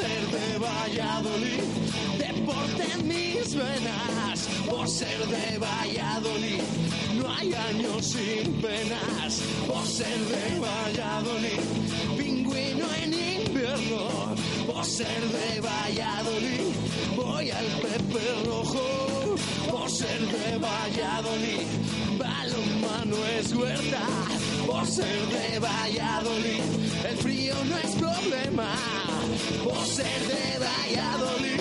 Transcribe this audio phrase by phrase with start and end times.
[0.00, 1.64] ser de Valladolid,
[2.18, 4.38] deporte en mis venas.
[4.68, 6.62] Por ser de Valladolid,
[7.18, 9.42] no hay años sin penas.
[9.66, 11.62] Por ser de Valladolid,
[12.16, 14.02] pingüino en invierno.
[14.66, 16.66] Por ser de Valladolid,
[17.16, 19.36] voy al Pepe Rojo.
[19.70, 21.66] Por ser de Valladolid,
[22.18, 24.04] balonmano es huerta.
[24.66, 26.62] Por ser de Valladolid,
[27.10, 29.19] el frío no es problema.
[29.64, 31.60] Por ser de Valladolid,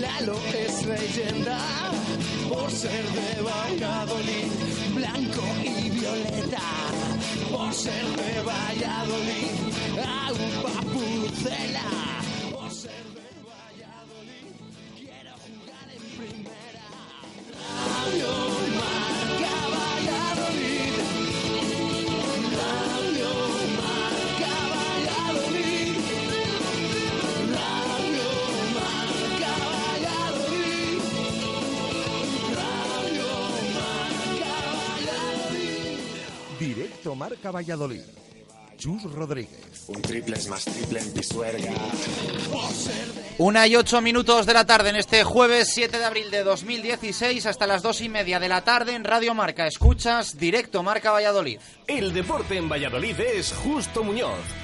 [0.00, 1.58] Lalo es leyenda.
[2.48, 4.50] Por ser de Valladolid,
[4.94, 6.62] blanco y violeta.
[7.50, 9.54] Por ser de Valladolid,
[10.92, 11.88] pucela.
[12.10, 12.23] Por
[37.14, 38.02] Marca Valladolid.
[38.76, 39.84] Chus Rodríguez.
[39.88, 41.72] Un triple es más triple en Pisuerga.
[43.38, 47.46] Una y ocho minutos de la tarde en este jueves 7 de abril de 2016
[47.46, 49.66] hasta las dos y media de la tarde en Radio Marca.
[49.66, 51.58] Escuchas directo Marca Valladolid.
[51.86, 54.63] El deporte en Valladolid es Justo Muñoz.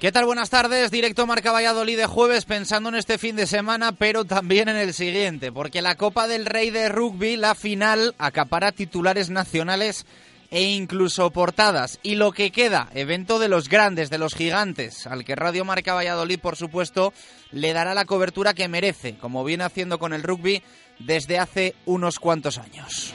[0.00, 0.24] ¿Qué tal?
[0.24, 0.90] Buenas tardes.
[0.90, 4.94] Directo Marca Valladolid de jueves pensando en este fin de semana, pero también en el
[4.94, 10.06] siguiente, porque la Copa del Rey de Rugby, la final, acapara titulares nacionales
[10.50, 11.98] e incluso portadas.
[12.02, 15.94] Y lo que queda, evento de los grandes, de los gigantes, al que Radio Marca
[15.94, 17.12] Valladolid, por supuesto,
[17.52, 20.62] le dará la cobertura que merece, como viene haciendo con el rugby
[20.98, 23.14] desde hace unos cuantos años.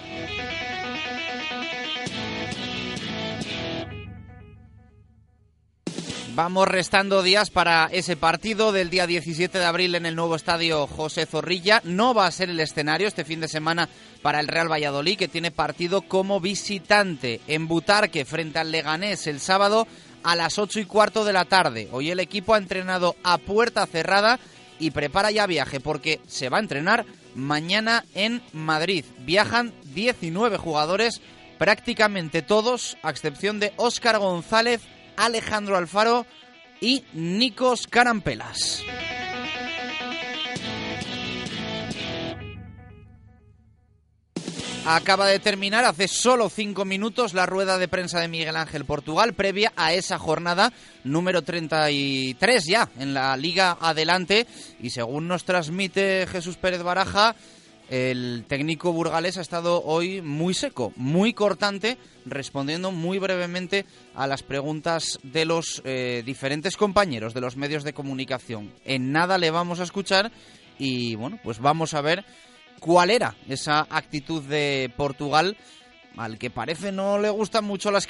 [6.35, 10.85] Vamos restando días para ese partido del día 17 de abril en el nuevo estadio
[10.85, 11.79] José Zorrilla.
[11.85, 13.87] No va a ser el escenario este fin de semana
[14.25, 19.39] para el Real Valladolid, que tiene partido como visitante en Butarque frente al Leganés el
[19.39, 19.87] sábado
[20.23, 21.89] a las 8 y cuarto de la tarde.
[21.91, 24.39] Hoy el equipo ha entrenado a puerta cerrada
[24.79, 29.05] y prepara ya viaje porque se va a entrenar mañana en Madrid.
[29.19, 31.21] Viajan 19 jugadores,
[31.59, 34.81] prácticamente todos, a excepción de Óscar González,
[35.17, 36.25] Alejandro Alfaro
[36.81, 38.81] y Nikos Carampelas.
[44.87, 49.33] Acaba de terminar hace solo cinco minutos la rueda de prensa de Miguel Ángel Portugal
[49.33, 50.71] previa a esa jornada
[51.03, 54.45] número 33 ya en la Liga Adelante
[54.79, 57.35] y según nos transmite Jesús Pérez Baraja,
[57.89, 61.97] el técnico burgalés ha estado hoy muy seco, muy cortante,
[62.27, 67.93] respondiendo muy brevemente a las preguntas de los eh, diferentes compañeros de los medios de
[67.93, 68.71] comunicación.
[68.85, 70.31] En nada le vamos a escuchar
[70.77, 72.23] y bueno, pues vamos a ver
[72.79, 75.57] cuál era esa actitud de Portugal
[76.17, 78.07] al que parece no le gustan mucho las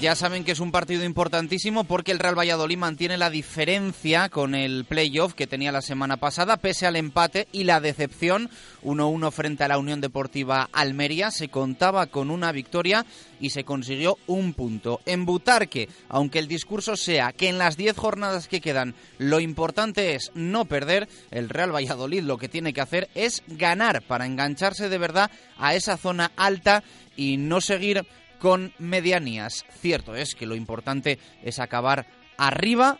[0.00, 4.54] Ya saben que es un partido importantísimo porque el Real Valladolid mantiene la diferencia con
[4.54, 8.50] el playoff que tenía la semana pasada, pese al empate y la decepción
[8.84, 11.30] 1-1 frente a la Unión Deportiva Almería.
[11.30, 13.06] Se contaba con una victoria
[13.40, 15.00] y se consiguió un punto.
[15.06, 20.14] En Butarque, aunque el discurso sea que en las 10 jornadas que quedan lo importante
[20.14, 24.90] es no perder, el Real Valladolid lo que tiene que hacer es ganar para engancharse
[24.90, 26.84] de verdad a esa zona alta
[27.16, 28.06] y no seguir
[28.38, 29.64] con medianías.
[29.80, 32.06] Cierto es que lo importante es acabar
[32.36, 32.98] arriba,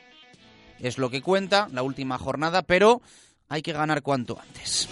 [0.78, 3.00] es lo que cuenta la última jornada, pero
[3.48, 4.88] hay que ganar cuanto antes.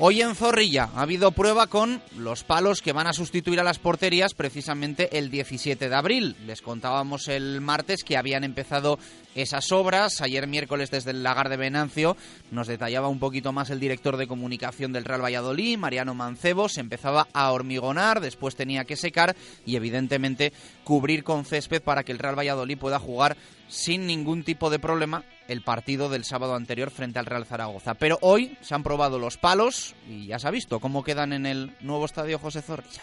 [0.00, 3.80] Hoy en Zorrilla ha habido prueba con los palos que van a sustituir a las
[3.80, 6.36] porterías precisamente el 17 de abril.
[6.46, 9.00] Les contábamos el martes que habían empezado
[9.34, 10.20] esas obras.
[10.20, 12.16] Ayer miércoles desde el lagar de Venancio
[12.52, 16.68] nos detallaba un poquito más el director de comunicación del Real Valladolid, Mariano Mancebo.
[16.68, 19.34] Se empezaba a hormigonar, después tenía que secar
[19.66, 20.52] y evidentemente
[20.84, 23.36] cubrir con césped para que el Real Valladolid pueda jugar
[23.68, 27.94] sin ningún tipo de problema el partido del sábado anterior frente al Real Zaragoza.
[27.94, 31.46] Pero hoy se han probado los palos y ya se ha visto cómo quedan en
[31.46, 33.02] el nuevo estadio José Zorrilla.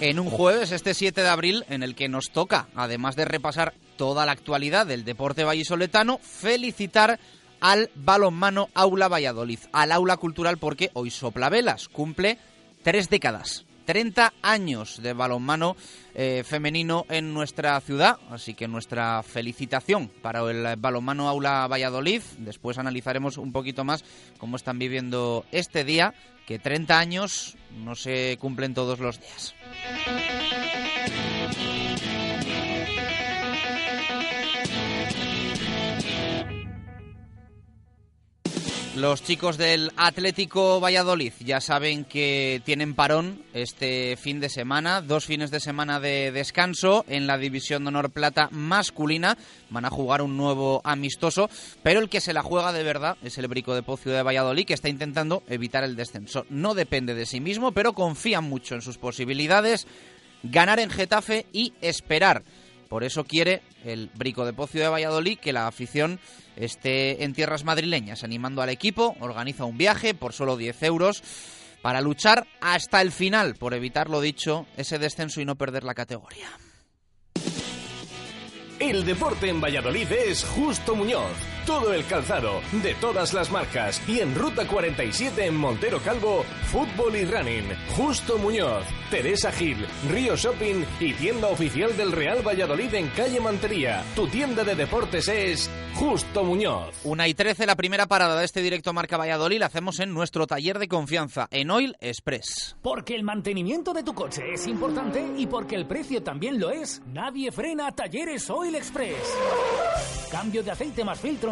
[0.00, 3.72] En un jueves, este 7 de abril, en el que nos toca, además de repasar
[3.96, 7.20] toda la actualidad del deporte vallisoletano, felicitar
[7.60, 12.38] al balonmano Aula Valladolid, al aula cultural porque hoy sopla velas, cumple
[12.82, 15.76] tres décadas 30 años de balonmano
[16.14, 22.22] eh, femenino en nuestra ciudad, así que nuestra felicitación para el balonmano Aula Valladolid.
[22.38, 24.04] Después analizaremos un poquito más
[24.38, 26.14] cómo están viviendo este día,
[26.46, 29.54] que 30 años no se cumplen todos los días.
[38.96, 45.24] Los chicos del Atlético Valladolid ya saben que tienen parón este fin de semana, dos
[45.24, 49.38] fines de semana de descanso en la División de Honor Plata masculina.
[49.70, 51.48] Van a jugar un nuevo amistoso,
[51.82, 54.66] pero el que se la juega de verdad es el Brico de Pocio de Valladolid,
[54.66, 56.44] que está intentando evitar el descenso.
[56.50, 59.86] No depende de sí mismo, pero confía mucho en sus posibilidades,
[60.42, 62.42] ganar en Getafe y esperar.
[62.92, 66.20] Por eso quiere el Brico de Pocio de Valladolid que la afición
[66.56, 71.22] esté en tierras madrileñas, animando al equipo, organiza un viaje por solo 10 euros
[71.80, 75.94] para luchar hasta el final, por evitar lo dicho, ese descenso y no perder la
[75.94, 76.50] categoría.
[78.78, 81.51] El deporte en Valladolid es Justo Muñoz.
[81.66, 84.02] Todo el calzado, de todas las marcas.
[84.08, 87.64] Y en Ruta 47 en Montero Calvo, fútbol y running.
[87.96, 94.02] Justo Muñoz, Teresa Gil, Río Shopping y tienda oficial del Real Valladolid en calle Mantería.
[94.16, 96.94] Tu tienda de deportes es Justo Muñoz.
[97.04, 100.48] Una y 13, la primera parada de este directo Marca Valladolid la hacemos en nuestro
[100.48, 102.74] taller de confianza, en Oil Express.
[102.82, 107.02] Porque el mantenimiento de tu coche es importante y porque el precio también lo es,
[107.06, 109.32] nadie frena Talleres Oil Express.
[110.30, 111.51] Cambio de aceite más filtro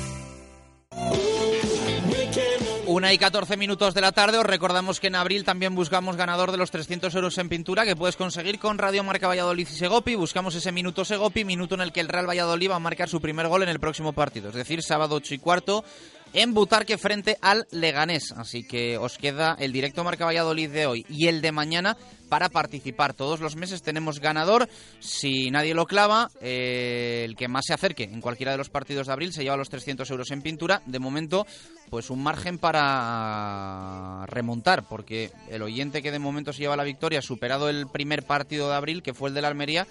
[2.91, 6.51] Una y 14 minutos de la tarde, os recordamos que en abril también buscamos ganador
[6.51, 10.15] de los 300 euros en pintura que puedes conseguir con Radio Marca Valladolid y Segopi.
[10.15, 13.21] Buscamos ese minuto Segopi, minuto en el que el Real Valladolid va a marcar su
[13.21, 15.85] primer gol en el próximo partido, es decir, sábado 8 y cuarto
[16.33, 18.31] en Butarque frente al Leganés.
[18.35, 21.97] Así que os queda el directo Marca Valladolid de hoy y el de mañana
[22.29, 23.13] para participar.
[23.13, 24.69] Todos los meses tenemos ganador.
[24.99, 29.07] Si nadie lo clava, eh, el que más se acerque en cualquiera de los partidos
[29.07, 30.81] de abril se lleva los 300 euros en pintura.
[30.85, 31.45] De momento,
[31.89, 37.21] pues un margen para remontar, porque el oyente que de momento se lleva la victoria,
[37.21, 39.85] superado el primer partido de abril, que fue el de la Almería,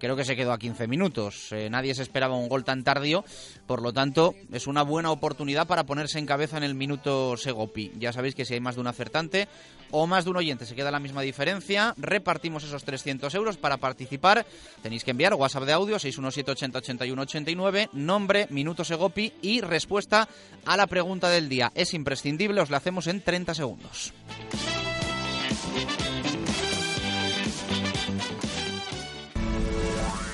[0.00, 1.52] creo que se quedó a 15 minutos.
[1.52, 3.24] Eh, nadie se esperaba un gol tan tardío,
[3.66, 7.92] por lo tanto es una buena oportunidad para ponerse en cabeza en el minuto Segopi.
[7.98, 9.46] Ya sabéis que si hay más de un acertante
[9.92, 13.76] o más de un oyente se queda la misma diferencia, repartimos esos 300 euros para
[13.76, 14.46] participar.
[14.82, 20.28] Tenéis que enviar WhatsApp de audio 617 nombre, minuto Segopi y respuesta
[20.64, 21.70] a la pregunta del día.
[21.74, 24.12] Es imprescindible, os la hacemos en 30 segundos.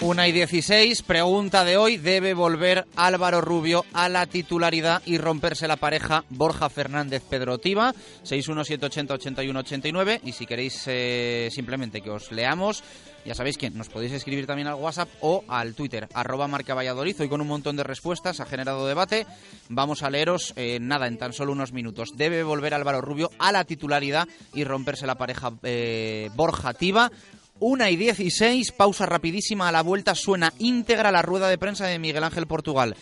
[0.00, 5.66] Una y 16, pregunta de hoy, ¿debe volver Álvaro Rubio a la titularidad y romperse
[5.66, 7.92] la pareja Borja Fernández Pedrotiva?
[8.24, 12.84] 617808189 y si queréis eh, simplemente que os leamos,
[13.26, 17.20] ya sabéis que nos podéis escribir también al WhatsApp o al Twitter, arroba marca Valladolid.
[17.20, 19.26] Hoy con un montón de respuestas, ha generado debate.
[19.68, 22.16] Vamos a leeros eh, nada en tan solo unos minutos.
[22.16, 27.10] Debe volver Álvaro Rubio a la titularidad y romperse la pareja eh, Borja Tiva.
[27.60, 31.98] 1 y 16, pausa rapidísima a la vuelta, suena íntegra la rueda de prensa de
[31.98, 32.94] Miguel Ángel Portugal.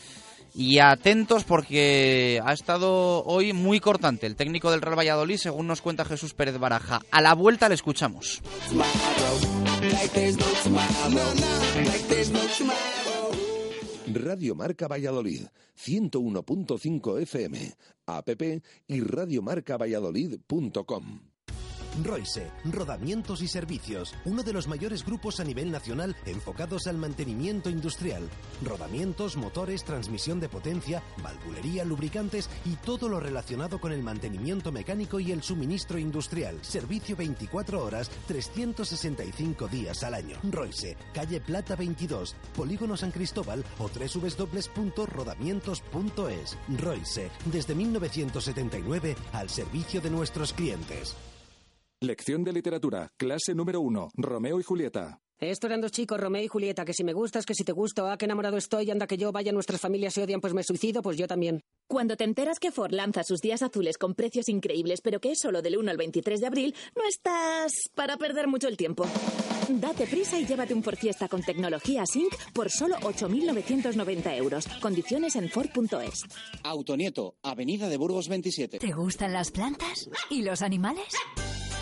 [0.55, 5.83] Y atentos porque ha estado hoy muy cortante el técnico del Real Valladolid, según nos
[5.83, 7.01] cuenta Jesús Pérez Baraja.
[7.11, 8.41] A la vuelta le escuchamos.
[14.07, 15.47] Radio Marca Valladolid,
[15.77, 17.75] 101.5 FM,
[18.07, 18.29] app
[18.87, 21.34] y radiomarcavalladolid.com.
[22.03, 27.69] Royse, Rodamientos y Servicios, uno de los mayores grupos a nivel nacional enfocados al mantenimiento
[27.71, 28.29] industrial.
[28.65, 35.21] Rodamientos, motores, transmisión de potencia, valvulería, lubricantes y todo lo relacionado con el mantenimiento mecánico
[35.21, 36.59] y el suministro industrial.
[36.63, 40.39] Servicio 24 horas, 365 días al año.
[40.51, 46.59] Royse, calle Plata 22, Polígono San Cristóbal o www.rodamientos.es.
[46.81, 51.17] Royse, desde 1979 al servicio de nuestros clientes.
[52.05, 55.23] Lección de literatura, clase número uno, Romeo y Julieta.
[55.39, 58.07] Esto eran dos chicos, Romeo y Julieta, que si me gustas, que si te gusto,
[58.07, 61.01] ah, que enamorado estoy, anda que yo, vaya, nuestras familias se odian, pues me suicido,
[61.01, 61.63] pues yo también.
[61.89, 65.39] Cuando te enteras que Ford lanza sus días azules con precios increíbles, pero que es
[65.39, 69.07] solo del 1 al 23 de abril, no estás para perder mucho el tiempo.
[69.71, 74.67] Date prisa y llévate un Ford Fiesta con tecnología Sync por solo 8.990 euros.
[74.83, 76.23] Condiciones en Ford.es.
[76.65, 78.79] Autonieto, Avenida de Burgos 27.
[78.79, 80.11] ¿Te gustan las plantas?
[80.29, 81.15] ¿Y los animales?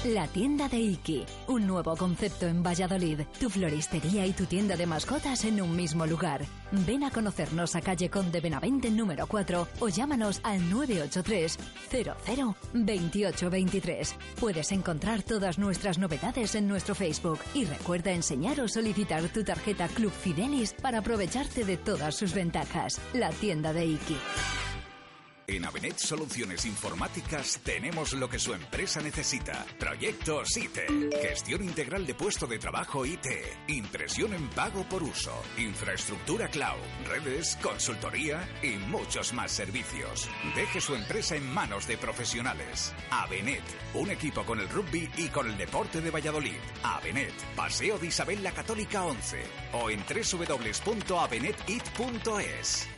[0.04, 3.20] La tienda de Iki, un nuevo concepto en Valladolid.
[3.38, 6.44] Tu floristería y tu tienda de mascotas en un mismo lugar.
[6.72, 11.56] Ven a conocernos a calle Conde Benavente número 4 o llámanos al 983
[11.88, 14.16] 00 2823.
[14.40, 19.86] Puedes encontrar todas nuestras novedades en nuestro Facebook y recuerda enseñar o solicitar tu tarjeta
[19.86, 23.00] Club Fidelis para aprovecharte de todas sus ventajas.
[23.12, 24.16] La tienda de Iki.
[25.46, 29.66] En Avenet Soluciones Informáticas tenemos lo que su empresa necesita.
[29.78, 30.78] Proyectos IT,
[31.20, 33.26] gestión integral de puesto de trabajo IT,
[33.68, 40.28] impresión en pago por uso, infraestructura cloud, redes, consultoría y muchos más servicios.
[40.54, 42.94] Deje su empresa en manos de profesionales.
[43.10, 46.60] Avenet, un equipo con el rugby y con el deporte de Valladolid.
[46.84, 52.88] Avenet, Paseo de Isabel la Católica 11 o en www.avenetit.es.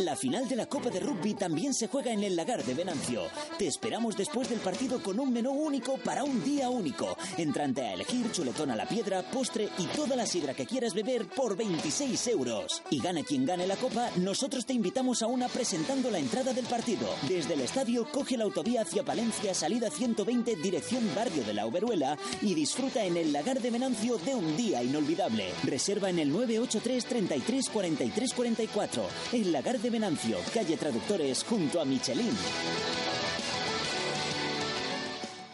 [0.00, 3.22] La final de la Copa de Rugby también se juega en el Lagar de Venancio.
[3.58, 7.16] Te esperamos después del partido con un menú único para un día único.
[7.36, 11.26] Entrante a elegir chuletón a la piedra, postre y toda la sidra que quieras beber
[11.26, 12.80] por 26 euros.
[12.90, 16.66] Y gane quien gane la Copa, nosotros te invitamos a una presentando la entrada del
[16.66, 17.08] partido.
[17.28, 22.16] Desde el estadio coge la autovía hacia Palencia, salida 120, dirección Barrio de la Oberuela
[22.40, 25.52] y disfruta en el Lagar de Venancio de un día inolvidable.
[25.64, 29.02] Reserva en el 983 33 43 44.
[29.32, 32.36] El Lagar de Venancio, calle Traductores, junto a Michelin.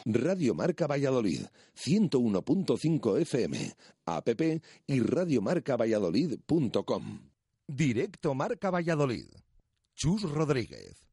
[0.06, 3.74] Radio Marca Valladolid, 101.5 FM,
[4.04, 4.28] app
[4.86, 7.20] y radiomarcavalladolid.com.
[7.66, 9.24] Directo Marca Valladolid.
[9.94, 11.08] Chus Rodríguez.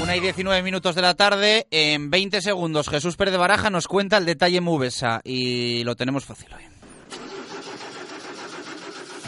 [0.00, 3.88] Una y 19 minutos de la tarde, en 20 segundos Jesús Pérez de Baraja nos
[3.88, 6.77] cuenta el detalle Mubesa y lo tenemos fácil hoy.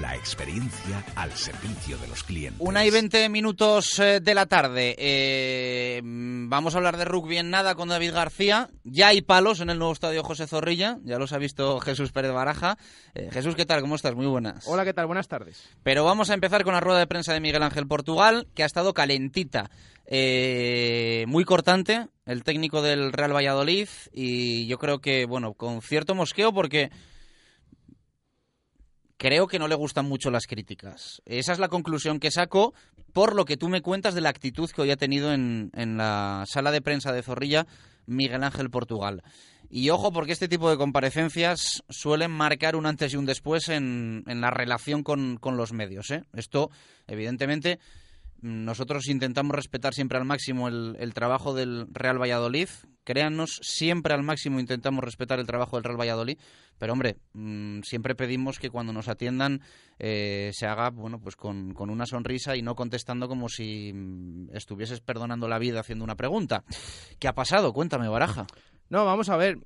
[0.00, 2.58] La experiencia al servicio de los clientes.
[2.60, 4.94] Una y 20 minutos minutos eh, de la tarde.
[4.96, 8.70] Eh, vamos a hablar de rugby en nada con David García.
[8.84, 10.98] Ya hay palos en el nuevo estadio José Zorrilla.
[11.02, 12.78] Ya los ha visto Jesús Pérez Baraja.
[13.14, 13.82] Eh, Jesús, ¿qué tal?
[13.82, 14.14] ¿Cómo estás?
[14.14, 14.66] Muy buenas.
[14.66, 15.06] Hola, ¿qué tal?
[15.06, 15.68] Buenas tardes.
[15.82, 18.66] Pero vamos a empezar con la rueda de prensa de Miguel Ángel Portugal, que ha
[18.66, 19.70] estado calentita.
[20.08, 23.88] muy cortante, el técnico del Real Valladolid.
[24.12, 26.90] Y yo creo que, bueno, con cierto mosqueo porque
[29.22, 31.22] creo que no le gustan mucho las críticas.
[31.26, 32.74] Esa es la conclusión que saco
[33.12, 36.42] por lo que tú me cuentas de la actitud que hoy ha tenido en, la
[36.48, 37.68] sala de prensa de Zorrilla
[38.04, 39.22] Miguel Ángel Portugal.
[39.70, 44.24] Y ojo, porque este tipo de comparecencias suelen marcar un antes y un después en,
[44.26, 46.10] la relación con, con los medios.
[46.10, 46.24] ¿eh?
[46.32, 46.72] Esto,
[47.06, 47.78] evidentemente,
[48.42, 52.68] nosotros intentamos respetar siempre al máximo el, trabajo del Real Valladolid.
[53.04, 56.38] Créannos, siempre al máximo intentamos respetar el trabajo del Real Valladolid.
[56.76, 59.60] Pero hombre, mm, siempre pedimos que cuando nos atiendan
[60.00, 64.48] eh, se haga bueno, pues con, con, una sonrisa y no contestando como si mm,
[64.54, 66.64] estuvieses perdonando la vida haciendo una pregunta.
[67.20, 67.72] ¿Qué ha pasado?
[67.72, 68.48] Cuéntame, Baraja.
[68.90, 69.58] No, vamos a ver.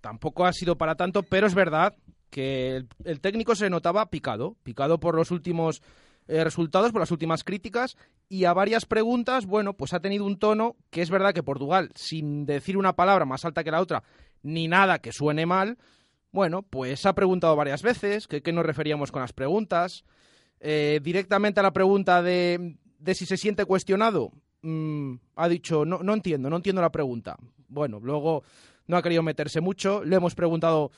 [0.00, 1.96] Tampoco ha sido para tanto, pero es verdad
[2.30, 5.82] que el técnico se notaba picado, picado por los últimos
[6.28, 7.96] eh, resultados por las últimas críticas
[8.28, 11.90] y a varias preguntas, bueno, pues ha tenido un tono que es verdad que Portugal,
[11.94, 14.02] sin decir una palabra más alta que la otra,
[14.42, 15.78] ni nada que suene mal,
[16.30, 20.04] bueno, pues ha preguntado varias veces, que qué nos referíamos con las preguntas,
[20.60, 24.30] eh, directamente a la pregunta de, de si se siente cuestionado,
[24.62, 27.36] mm, ha dicho, no, no entiendo, no entiendo la pregunta.
[27.68, 28.44] Bueno, luego
[28.86, 30.90] no ha querido meterse mucho, le hemos preguntado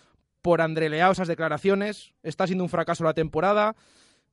[0.42, 3.74] por André esas declaraciones, está siendo un fracaso la temporada,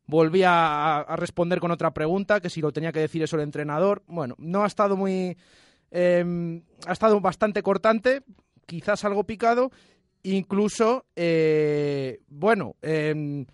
[0.05, 4.03] volvía a, responder con otra pregunta, que si lo tenía que decir eso el entrenador.
[4.07, 5.37] Bueno, no ha estado muy...
[5.89, 8.21] Em, ha estado bastante cortante,
[8.65, 9.71] quizás algo picado,
[10.23, 13.45] incluso, eh, bueno, em,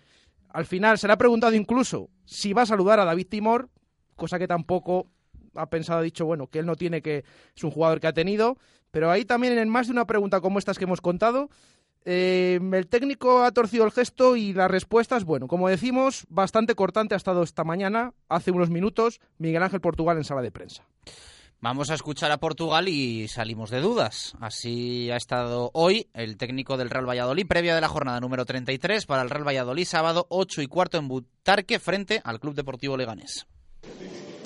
[0.50, 3.70] al final se le ha preguntado incluso si va a saludar a David Timor,
[4.14, 5.10] cosa que tampoco
[5.54, 7.24] ha pensado, ha dicho, bueno, que él no tiene que,
[7.56, 8.58] es un jugador que ha tenido,
[8.90, 11.50] pero ahí también en más de una pregunta como estas que hemos contado,
[12.10, 17.14] eh, el técnico ha torcido el gesto y las respuestas, bueno, como decimos, bastante cortante
[17.14, 20.86] ha estado esta mañana, hace unos minutos, Miguel Ángel Portugal en sala de prensa.
[21.60, 24.34] Vamos a escuchar a Portugal y salimos de dudas.
[24.40, 29.04] Así ha estado hoy el técnico del Real Valladolid, previa de la jornada número 33
[29.04, 33.46] para el Real Valladolid, sábado 8 y cuarto en Butarque, frente al Club Deportivo Leganés.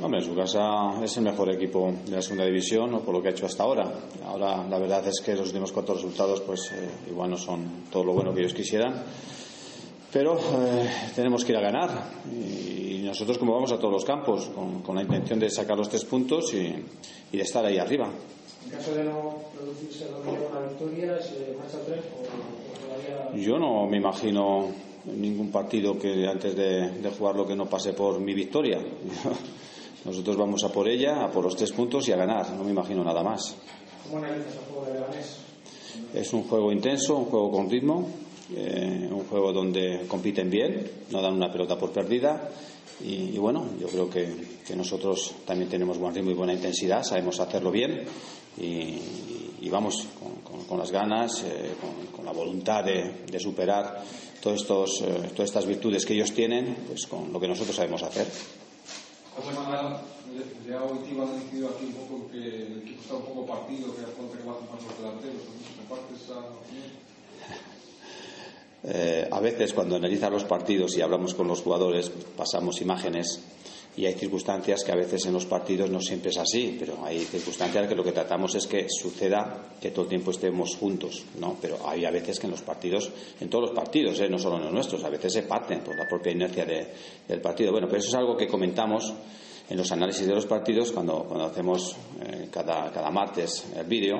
[0.02, 3.30] Hombre, su casa es el mejor equipo de la segunda división, por lo que ha
[3.30, 3.88] hecho hasta ahora.
[4.26, 8.02] Ahora, la verdad es que los últimos cuatro resultados, pues eh, igual no son todo
[8.02, 9.00] lo bueno que ellos quisieran.
[10.12, 12.10] Pero eh, tenemos que ir a ganar.
[12.32, 14.50] Y, nosotros, como vamos a todos los campos,
[14.84, 16.74] con, la intención de sacar los tres puntos y,
[17.30, 18.08] de estar ahí arriba.
[18.64, 22.00] En caso de no producirse la victoria, ¿se marcha tres
[23.32, 24.68] o, Yo no me imagino
[25.04, 28.78] ningún partido que antes de, de jugarlo que no pase por mi victoria.
[30.04, 32.50] Nosotros vamos a por ella, a por los tres puntos y a ganar.
[32.52, 33.54] No me imagino nada más.
[34.04, 35.36] ¿Cómo analizas el juego de Leganés?
[36.14, 38.08] Es un juego intenso, un juego con ritmo,
[38.54, 42.50] eh, un juego donde compiten bien, no dan una pelota por perdida.
[43.04, 47.70] Y, bueno, yo creo que, nosotros también tenemos buen ritmo y buena intensidad, sabemos hacerlo
[47.72, 48.04] bien
[48.58, 50.06] y, vamos
[50.68, 51.72] con, las ganas, eh,
[52.14, 54.02] con, la voluntad de, superar
[54.40, 58.02] todos estos, eh, todas estas virtudes que ellos tienen, pues con lo que nosotros sabemos
[58.02, 58.26] hacer.
[59.36, 59.96] José Manuel,
[60.68, 63.46] ya hoy te iban a decidir aquí un poco que el equipo está un poco
[63.46, 65.42] partido, que falta que bajen más los delanteros.
[65.78, 67.02] ¿Compartes esa opinión?
[68.84, 73.40] Eh, a veces cuando analizan los partidos y hablamos con los jugadores pasamos imágenes
[73.96, 77.20] y hay circunstancias que a veces en los partidos no siempre es así, pero hay
[77.20, 81.58] circunstancias que lo que tratamos es que suceda que todo el tiempo estemos juntos, ¿no?
[81.60, 84.28] Pero hay a veces que en los partidos, en todos los partidos, ¿eh?
[84.30, 87.70] no solo en los nuestros, a veces se parten por la propia inercia del partido.
[87.72, 89.12] Bueno, pero eso es algo que comentamos
[89.68, 94.16] en los análisis de los partidos cuando, cuando hacemos eh, cada, cada martes el vídeo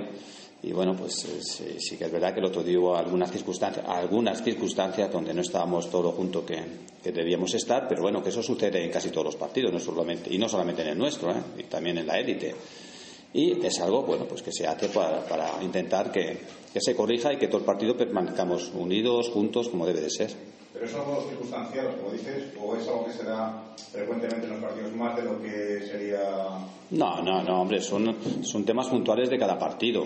[0.65, 3.85] y bueno, pues eh, sí, que es verdad que el otro día hubo algunas circunstancias,
[3.89, 6.63] algunas circunstancias donde no estábamos todo lo junto que,
[7.03, 10.39] debíamos estar, pero bueno, que eso sucede en casi todos los partidos, no solamente, y
[10.39, 11.43] no solamente en el nuestro, ¿eh?
[11.59, 12.55] y también en la élite.
[13.35, 16.39] Y es algo, bueno, pues que se hace para, para intentar que,
[16.73, 20.31] que se corrija y que todo el partido permanezcamos unidos, juntos, como debe de ser.
[20.73, 24.63] ¿Pero es algo circunstancial, como dices, o es algo que se da frecuentemente en los
[24.63, 26.21] partidos más de lo que sería.?
[26.91, 30.05] No, no, no, hombre, son, son temas puntuales de cada partido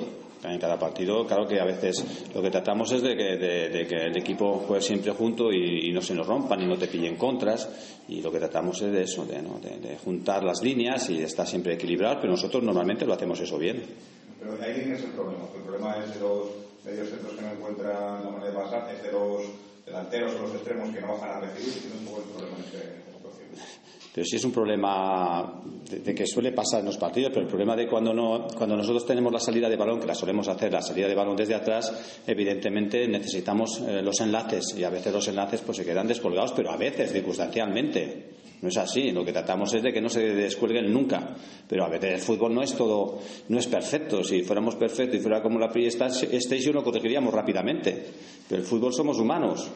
[0.52, 2.04] en cada partido, claro que a veces
[2.34, 6.26] lo que tratamos es de que, el equipo juegue siempre junto y, no se nos
[6.26, 7.68] rompan y no te pillen contras.
[8.08, 11.74] Y lo que tratamos es de eso, de, juntar las líneas y de estar siempre
[11.74, 13.82] equilibrado, pero nosotros normalmente lo hacemos eso bien.
[14.38, 15.44] Pero ahí es el problema.
[15.54, 16.48] El problema es de los
[16.84, 19.42] medios centros que no encuentran la manera de pasar, es de los
[19.84, 22.28] delanteros o los extremos que no bajan a recibir, y no es un poco el
[22.30, 23.05] problema en
[24.16, 27.76] Pero sí es un problema de, que suele pasar en los partidos, pero el problema
[27.76, 30.80] de cuando, no, cuando nosotros tenemos la salida de balón, que la solemos hacer, la
[30.80, 35.60] salida de balón desde atrás, evidentemente necesitamos eh, los enlaces y a veces los enlaces
[35.60, 38.30] pues se quedan descolgados, pero a veces circunstancialmente.
[38.62, 41.36] No es así, lo que tratamos es de que no se descuelguen nunca.
[41.68, 43.18] Pero a veces el fútbol no es todo,
[43.50, 44.24] no es perfecto.
[44.24, 48.06] Si fuéramos perfectos y fuera como la PlayStation lo corregiríamos rápidamente.
[48.48, 49.70] Pero el fútbol somos humanos.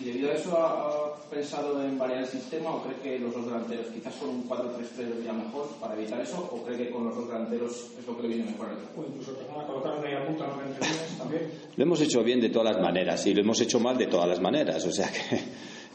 [0.00, 3.46] ¿Y debido a eso ha pensado en variar el sistema o cree que los dos
[3.46, 7.14] delanteros, quizás con un 4-3-3 sería mejor para evitar eso o cree que con los
[7.14, 10.26] dos delanteros es lo que le viene mejor al O incluso a colocar una media
[10.26, 11.50] punta, no también.
[11.76, 14.28] Lo hemos hecho bien de todas las maneras y lo hemos hecho mal de todas
[14.28, 14.84] las maneras.
[14.86, 15.38] O sea que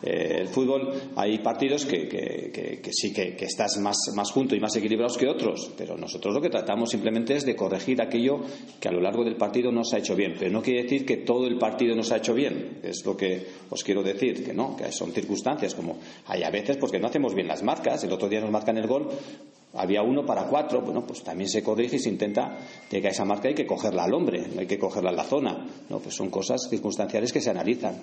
[0.06, 5.18] eh, el fútbol hay partidos que, sí que, estás más, más junto y más equilibrados
[5.18, 8.42] que otros, pero nosotros lo que tratamos simplemente es de corregir aquello
[8.80, 10.36] que a lo largo del partido no se ha hecho bien.
[10.38, 13.18] Pero no quiere decir que todo el partido no se ha hecho bien, es lo
[13.18, 17.08] que os quiero decir, que no, que son circunstancias como hay a veces porque no
[17.08, 18.04] hacemos bien las marcas.
[18.04, 19.10] El otro día nos marcan el gol,
[19.74, 22.58] había uno para cuatro, bueno, pues también se corrige y se intenta
[22.90, 25.18] de que a esa marca hay que cogerla al hombre, no hay que cogerla en
[25.18, 25.66] la zona.
[25.90, 27.96] No, pues son cosas circunstanciales que se analizan.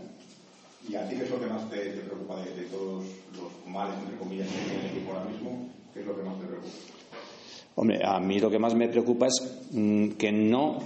[0.88, 3.04] ¿Y a ti qué es lo que más te, te preocupa de, de, todos
[3.36, 5.68] los males, entre comillas, que tiene el equipo ahora mismo?
[5.94, 6.72] ¿Qué es lo que más te preocupa?
[7.76, 10.78] Hombre, a mí lo que más me preocupa es mmm, que no,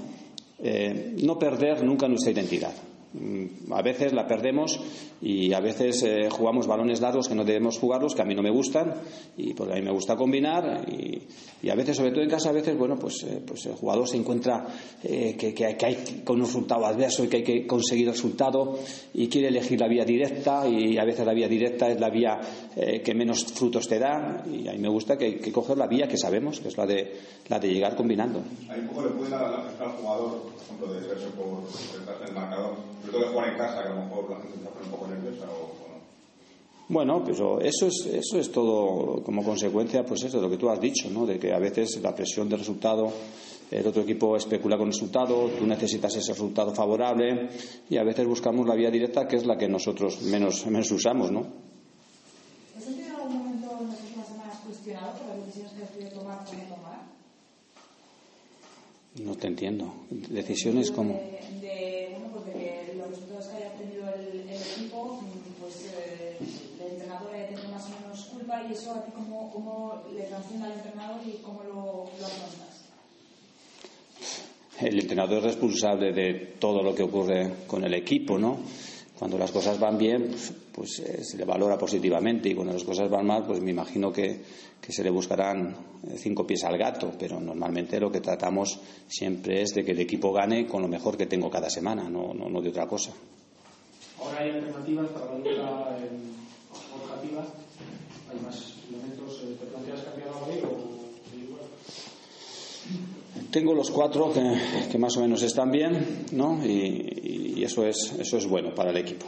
[0.59, 2.75] eh, no perder nunca nuestra identidad.
[3.15, 4.79] Mm, a veces la perdemos
[5.21, 8.43] y a veces eh, jugamos balones largos que no debemos jugarlos, que a mí no
[8.43, 8.95] me gustan,
[9.37, 11.23] y porque a mí me gusta combinar, y,
[11.63, 14.09] y a veces, sobre todo en casa, a veces, bueno, pues, eh, pues el jugador
[14.09, 14.67] se encuentra
[15.03, 18.15] eh, que, que, que, hay, con un resultado adverso y que hay que conseguir el
[18.15, 18.79] resultado
[19.15, 22.41] y quiere elegir la vía directa, y a veces la vía directa es la vía
[22.75, 25.87] eh, que menos frutos te da, y a mí me gusta que que coger la
[25.87, 28.43] vía que sabemos, que es la de, la de llegar combinando.
[28.69, 31.63] Hay un poco le puede la al jugador, por ejemplo, de verse por
[32.27, 34.91] del marcador, sobre todo de jugar en casa, que a lo mejor la gente un
[34.91, 35.77] poco no.
[36.89, 40.71] Bueno, pero eso es, eso es todo como consecuencia, pues eso, de lo que tú
[40.71, 41.27] has dicho, ¿no?
[41.27, 43.13] De que a veces la presión del resultado,
[43.73, 47.49] el otro equipo especula con el resultado, tú necesitas ese resultado favorable
[47.91, 51.33] y a veces buscamos la vía directa que es la que nosotros menos, menos usamos,
[51.33, 51.47] ¿no?
[52.77, 55.91] ¿Has sentido en algún momento en las últimas semanas cuestionado por las decisiones que has
[55.91, 57.17] podido tomar o no tomar?
[59.25, 59.93] No te entiendo.
[60.11, 61.15] Decisiones como.
[61.15, 63.96] De, de, bueno, pues de que los resultados que haya obtenido
[65.61, 66.37] pues eh,
[66.81, 67.31] el entrenador
[67.71, 69.13] más o menos culpa y eso a ti
[70.15, 72.85] le entrenador y cómo lo, afrontas.
[74.81, 78.59] El entrenador es responsable de todo lo que ocurre con el equipo, ¿no?
[79.19, 80.35] Cuando las cosas van bien,
[80.73, 84.13] pues, eh, se le valora positivamente y cuando las cosas van mal, pues me imagino
[84.13, 84.43] que,
[84.79, 85.75] que se le buscarán
[86.17, 90.33] cinco pies al gato, pero normalmente lo que tratamos siempre es de que el equipo
[90.33, 93.15] gane con lo mejor que tengo cada semana, no de otra cosa.
[94.19, 95.99] Ahora hay alternativas para la liga
[96.71, 97.47] forjativa,
[98.31, 99.41] hay más elementos.
[99.61, 101.63] ¿Te planteas cambiar algo ahí o seguir igual?
[103.51, 106.65] Tengo los cuatro que, que, más o menos están bien, ¿no?
[106.65, 109.27] Y, y, eso, es, eso es bueno para el equipo.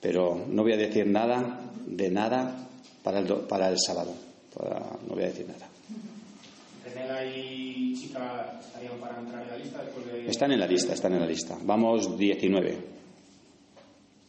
[0.00, 2.68] Pero no voy a decir nada de nada
[3.02, 4.14] para el, para el sábado.
[4.54, 5.68] Para, no voy a decir nada.
[6.84, 10.30] ¿Tenela y Chica estarían para entrar en la lista después de.?
[10.30, 11.58] Están en la lista, están en la lista.
[11.62, 12.98] Vamos 19.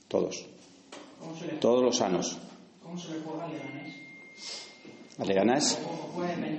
[0.10, 0.46] Todos.
[1.62, 2.38] Todos los sanos.
[2.84, 3.96] ¿Cómo se le juega a Leganés?
[5.20, 5.80] ¿A Leganés?
[5.84, 6.50] ¿Cómo fue la?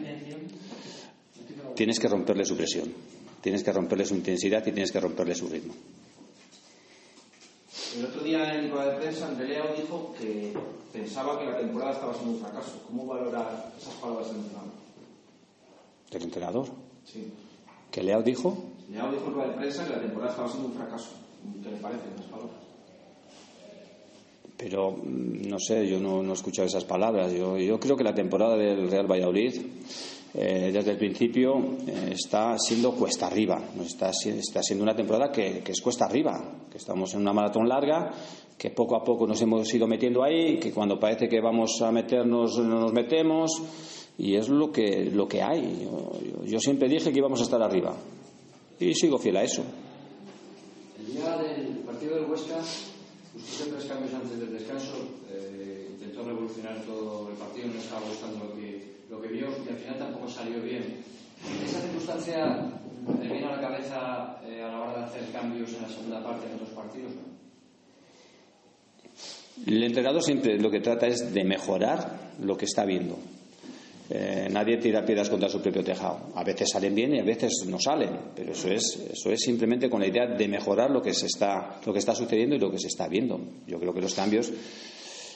[1.74, 2.92] Tienes que romperle su presión.
[3.40, 5.74] Tienes que romperle su intensidad y tienes que romperle su ritmo.
[7.96, 10.54] El otro día en rueda de prensa, André Leao dijo que
[10.92, 12.82] pensaba que la temporada estaba siendo un fracaso.
[12.86, 14.72] ¿Cómo valorar esas palabras del entrenador?
[16.10, 16.66] ¿Del entrenador?
[17.04, 17.32] Sí.
[17.90, 18.56] ¿Que Leao dijo?
[18.90, 21.08] Leao dijo en rueda de prensa que la temporada estaba siendo un fracaso.
[21.64, 22.69] ¿Qué le parecen esas palabras?
[24.60, 27.32] Pero no sé, yo no, no he escuchado esas palabras.
[27.32, 29.54] Yo, yo creo que la temporada del Real Valladolid
[30.34, 33.58] eh, desde el principio eh, está siendo cuesta arriba.
[33.82, 37.66] Está, está siendo una temporada que, que, es cuesta arriba, que estamos en una maratón
[37.66, 38.10] larga,
[38.58, 41.90] que poco a poco nos hemos ido metiendo ahí, que cuando parece que vamos a
[41.90, 43.62] meternos no nos metemos
[44.18, 45.84] y es lo que, lo que hay.
[45.84, 47.96] Yo, yo, yo siempre dije que íbamos a estar arriba
[48.78, 49.62] y sigo fiel a eso.
[50.98, 52.60] El día del partido del Huesca,
[53.34, 54.94] usted hizo tres cambios antes del descanso,
[55.30, 59.68] eh, intentó revolucionar todo el partido, no estaba gustando lo que lo que vio y
[59.68, 61.02] al final tampoco salió bien.
[61.64, 62.70] ¿Esa circunstancia
[63.20, 66.22] le viene a la cabeza eh, a la hora de hacer cambios en la segunda
[66.22, 67.12] parte en otros partidos?
[69.66, 73.18] El entrenador siempre lo que trata es de mejorar lo que está viendo.
[74.12, 76.32] Eh, nadie tira piedras contra su propio tejado.
[76.34, 79.88] A veces salen bien y a veces no salen, pero eso es, eso es simplemente
[79.88, 82.72] con la idea de mejorar lo que, se está, lo que está sucediendo y lo
[82.72, 83.40] que se está viendo.
[83.68, 84.52] Yo creo que los cambios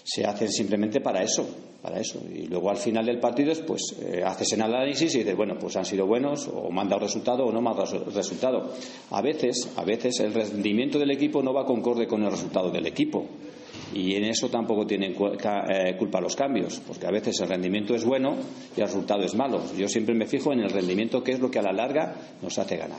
[0.03, 1.47] se hacen simplemente para eso,
[1.81, 2.21] para eso.
[2.29, 5.77] Y luego al final del partido, pues eh, haces el análisis y dices, bueno, pues
[5.77, 8.73] han sido buenos, o me han dado resultado o no me han dado resultado.
[9.11, 12.87] A veces, a veces el rendimiento del equipo no va concorde con el resultado del
[12.87, 13.25] equipo.
[13.95, 18.05] Y en eso tampoco tienen eh, culpa los cambios, porque a veces el rendimiento es
[18.05, 18.37] bueno
[18.77, 19.63] y el resultado es malo.
[19.77, 22.59] Yo siempre me fijo en el rendimiento, que es lo que a la larga nos
[22.59, 22.99] hace ganar.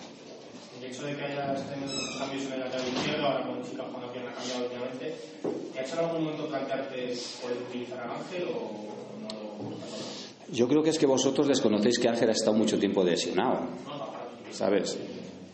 [0.79, 3.65] El hecho de que haya tenido cambios en el lateral izquierdo, ahora con
[4.36, 5.15] cambiado últimamente,
[5.73, 8.86] ¿te ha hecho en algún momento plantearte poder utilizar a Ángel o
[9.21, 13.03] no lo Yo creo que es que vosotros desconocéis que Ángel ha estado mucho tiempo
[13.03, 13.67] lesionado,
[14.51, 14.97] ¿sabes?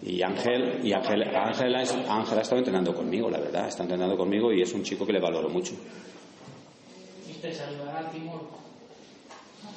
[0.03, 4.51] Y Ángel, y Ángel, Ángel, Ángel ha estado entrenando conmigo, la verdad, está entrenando conmigo
[4.51, 5.73] y es un chico que le valoro mucho.
[7.29, 8.41] ¿Usted saludará a Timor?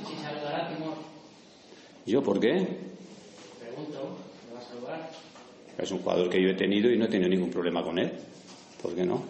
[0.09, 0.95] ¿Sí saludará a Timor?
[2.07, 2.53] ¿Yo por qué?
[3.61, 4.17] Pregunto,
[4.49, 5.11] ¿le va a saludar?
[5.77, 8.13] Es un jugador que yo he tenido y no he tenido ningún problema con él.
[8.83, 9.23] ¿Por qué no?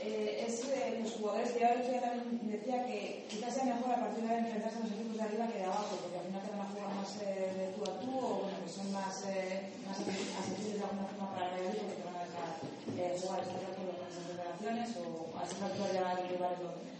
[0.00, 4.24] Eh, es eh, los jugadores que ahora también decía que quizás sea mejor a partir
[4.24, 6.60] de enfrentarse a los equipos de arriba que de abajo, porque al final te van
[6.60, 10.78] a jugar más eh, de tú a tú o que son más, eh, más accesibles
[10.78, 12.48] de alguna forma para el equipo que te van a dejar
[12.96, 16.94] eh, jugar esta con las operaciones o a esa altura ya los rivales lo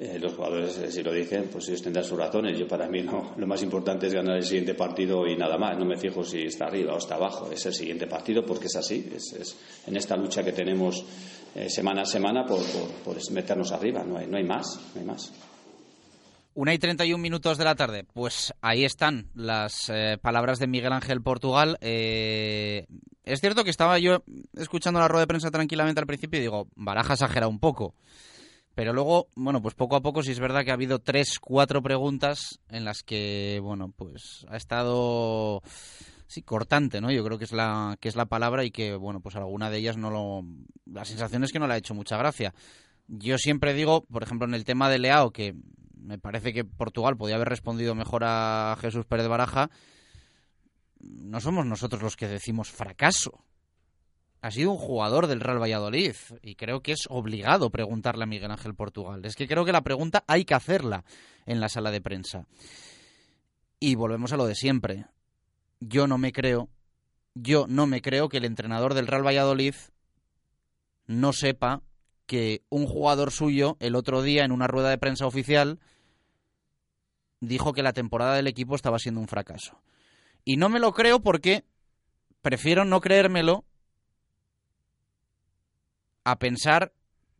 [0.00, 2.58] eh, los jugadores, eh, si lo dicen, pues ellos tendrán sus razones.
[2.58, 5.78] Yo para mí no, lo más importante es ganar el siguiente partido y nada más.
[5.78, 7.50] No me fijo si está arriba o está abajo.
[7.52, 9.08] Es el siguiente partido porque es así.
[9.14, 9.56] Es, es
[9.86, 11.04] en esta lucha que tenemos
[11.54, 14.02] eh, semana a semana por, por, por, meternos arriba.
[14.02, 14.80] No hay, no hay más.
[14.94, 15.32] No hay más.
[16.56, 18.04] Una y 31 minutos de la tarde.
[18.04, 21.76] Pues ahí están las eh, palabras de Miguel Ángel Portugal.
[21.80, 22.86] Eh,
[23.24, 24.22] es cierto que estaba yo
[24.56, 27.96] escuchando la rueda de prensa tranquilamente al principio y digo, Baraja exagera un poco.
[28.76, 31.82] Pero luego, bueno, pues poco a poco sí es verdad que ha habido tres, cuatro
[31.82, 35.60] preguntas en las que, bueno, pues ha estado
[36.28, 37.10] sí cortante, ¿no?
[37.10, 39.78] Yo creo que es la que es la palabra y que, bueno, pues alguna de
[39.78, 40.44] ellas no lo
[40.86, 42.54] la sensación es que no le ha hecho mucha gracia.
[43.08, 45.54] Yo siempre digo, por ejemplo, en el tema de Leao que
[46.04, 49.70] me parece que Portugal podía haber respondido mejor a Jesús Pérez Baraja.
[51.00, 53.44] No somos nosotros los que decimos fracaso
[54.44, 58.50] ha sido un jugador del Real Valladolid y creo que es obligado preguntarle a Miguel
[58.50, 59.24] Ángel Portugal.
[59.24, 61.06] Es que creo que la pregunta hay que hacerla
[61.46, 62.46] en la sala de prensa.
[63.80, 65.06] Y volvemos a lo de siempre.
[65.80, 66.68] Yo no me creo,
[67.34, 69.74] yo no me creo que el entrenador del Real Valladolid
[71.06, 71.80] no sepa
[72.26, 75.80] que un jugador suyo el otro día en una rueda de prensa oficial
[77.40, 79.80] dijo que la temporada del equipo estaba siendo un fracaso.
[80.44, 81.64] Y no me lo creo porque
[82.42, 83.64] prefiero no creérmelo
[86.24, 86.92] a pensar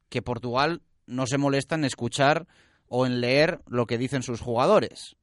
[0.08, 2.46] que Portugal no se molesta en escuchar
[2.88, 5.16] o en leer lo que dicen sus jugadores.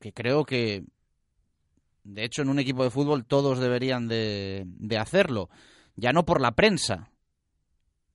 [0.00, 0.84] Que creo que,
[2.02, 5.48] de hecho, en un equipo de fútbol todos deberían de, de hacerlo.
[5.94, 7.11] Ya no por la prensa,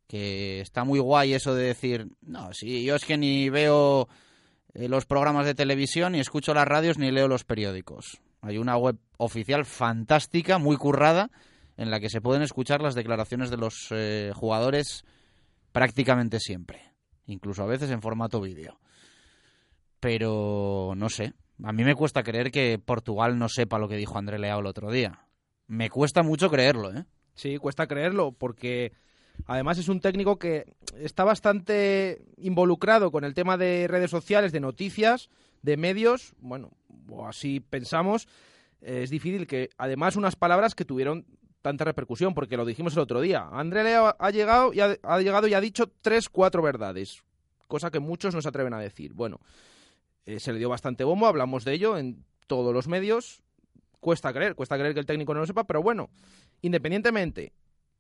[0.08, 4.08] que está muy guay eso de decir, no, si yo es que ni veo
[4.74, 8.22] eh, los programas de televisión, ni escucho las radios, ni leo los periódicos.
[8.42, 11.30] Hay una web oficial fantástica, muy currada,
[11.76, 15.04] en la que se pueden escuchar las declaraciones de los eh, jugadores
[15.72, 16.82] prácticamente siempre,
[17.26, 18.80] incluso a veces en formato vídeo.
[20.00, 24.18] Pero no sé, a mí me cuesta creer que Portugal no sepa lo que dijo
[24.18, 25.28] André Leao el otro día.
[25.68, 27.06] Me cuesta mucho creerlo, ¿eh?
[27.34, 28.94] Sí, cuesta creerlo porque
[29.46, 30.66] además es un técnico que
[30.98, 35.30] está bastante involucrado con el tema de redes sociales, de noticias,
[35.62, 36.72] de medios, bueno,
[37.10, 38.28] o así pensamos.
[38.82, 41.26] Es difícil que, además, unas palabras que tuvieron
[41.62, 43.48] tanta repercusión, porque lo dijimos el otro día.
[43.52, 47.24] André Leo ha llegado y ha, ha llegado y ha dicho tres, cuatro verdades,
[47.68, 49.14] cosa que muchos no se atreven a decir.
[49.14, 49.40] Bueno,
[50.26, 53.42] eh, se le dio bastante bombo, hablamos de ello en todos los medios.
[54.00, 56.10] Cuesta creer, cuesta creer que el técnico no lo sepa, pero bueno,
[56.62, 57.54] independientemente,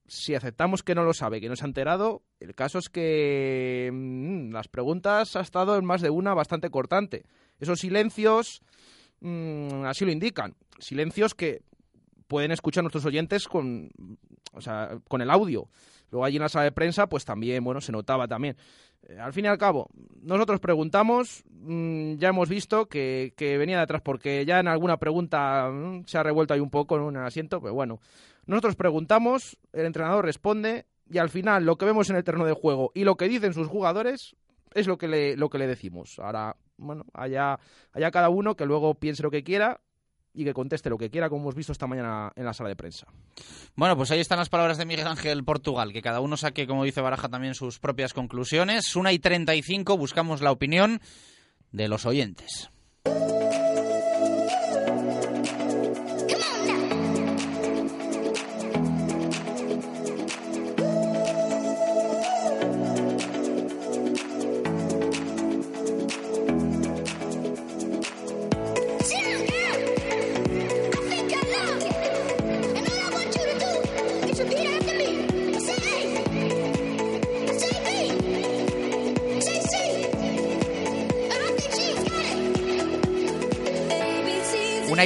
[0.08, 3.89] si aceptamos que no lo sabe, que no se ha enterado, el caso es que
[3.91, 7.26] mmm, las preguntas ha estado en más de una bastante cortante.
[7.60, 8.62] Esos silencios
[9.20, 10.56] mmm, así lo indican.
[10.80, 11.62] Silencios que
[12.28, 13.89] pueden escuchar nuestros oyentes con,
[14.54, 15.70] o sea, con el audio.
[16.10, 18.56] Luego allí en la sala de prensa, pues también, bueno, se notaba también.
[19.04, 19.89] Eh, al fin y al cabo,
[20.22, 24.98] nosotros preguntamos, mmm, ya hemos visto que, que, venía de atrás porque ya en alguna
[24.98, 25.70] pregunta
[26.06, 28.00] se ha revuelto ahí un poco en un asiento, pero bueno,
[28.47, 32.53] nosotros preguntamos, el entrenador responde y al final lo que vemos en el terreno de
[32.53, 34.36] juego y lo que dicen sus jugadores
[34.73, 36.19] es lo que le, lo que le decimos.
[36.19, 37.60] Ahora, bueno, allá,
[37.93, 39.81] allá cada uno que luego piense lo que quiera
[40.33, 42.75] y que conteste lo que quiera, como hemos visto esta mañana en la sala de
[42.75, 43.07] prensa.
[43.75, 46.83] Bueno, pues ahí están las palabras de Miguel Ángel Portugal, que cada uno saque, como
[46.83, 48.95] dice Baraja, también sus propias conclusiones.
[48.95, 51.01] Una y 35, buscamos la opinión
[51.71, 52.69] de los oyentes.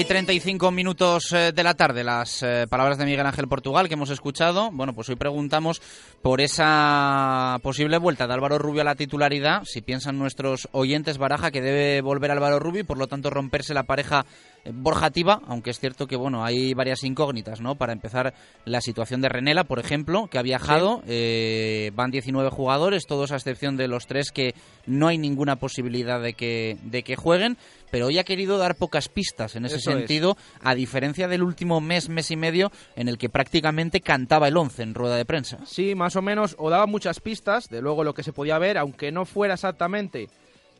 [0.01, 3.93] Y 35 minutos eh, de la tarde, las eh, palabras de Miguel Ángel Portugal que
[3.93, 4.71] hemos escuchado.
[4.71, 5.79] Bueno, pues hoy preguntamos
[6.23, 9.61] por esa posible vuelta de Álvaro Rubio a la titularidad.
[9.63, 13.75] Si piensan nuestros oyentes, Baraja, que debe volver Álvaro Rubio y por lo tanto romperse
[13.75, 14.25] la pareja
[14.63, 17.75] eh, Borja Tiba, aunque es cierto que bueno hay varias incógnitas, ¿no?
[17.75, 18.33] Para empezar,
[18.65, 23.35] la situación de Renela, por ejemplo, que ha viajado, eh, van 19 jugadores, todos a
[23.35, 24.53] excepción de los tres que
[24.85, 27.57] no hay ninguna posibilidad de que, de que jueguen,
[27.91, 29.97] pero hoy ha querido dar pocas pistas en ese Eso es.
[29.97, 34.57] sentido, a diferencia del último mes, mes y medio, en el que prácticamente cantaba el
[34.57, 35.59] 11 en rueda de prensa.
[35.65, 38.77] Sí, más o menos, o daba muchas pistas de luego lo que se podía ver,
[38.77, 40.29] aunque no fuera exactamente,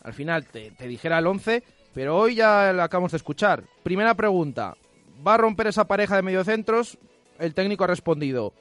[0.03, 1.61] al final te, te dijera el 11,
[1.93, 3.63] pero hoy ya lo acabamos de escuchar.
[3.83, 4.75] Primera pregunta,
[5.27, 6.97] ¿va a romper esa pareja de mediocentros?
[7.37, 8.53] El técnico ha respondido,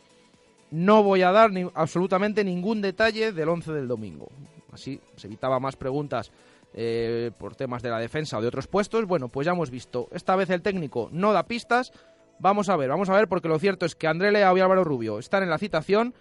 [0.70, 4.28] no voy a dar ni- absolutamente ningún detalle del 11 del domingo.
[4.72, 6.30] Así se evitaba más preguntas
[6.74, 9.06] eh, por temas de la defensa o de otros puestos.
[9.06, 10.08] Bueno, pues ya hemos visto.
[10.12, 11.92] Esta vez el técnico no da pistas.
[12.38, 14.82] Vamos a ver, vamos a ver, porque lo cierto es que André Leao y Álvaro
[14.82, 16.14] Rubio están en la citación,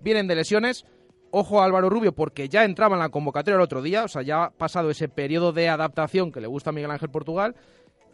[0.00, 0.84] vienen de lesiones.
[1.32, 4.22] Ojo a Álvaro Rubio porque ya entraba en la convocatoria el otro día, o sea,
[4.22, 7.56] ya ha pasado ese periodo de adaptación que le gusta a Miguel Ángel Portugal.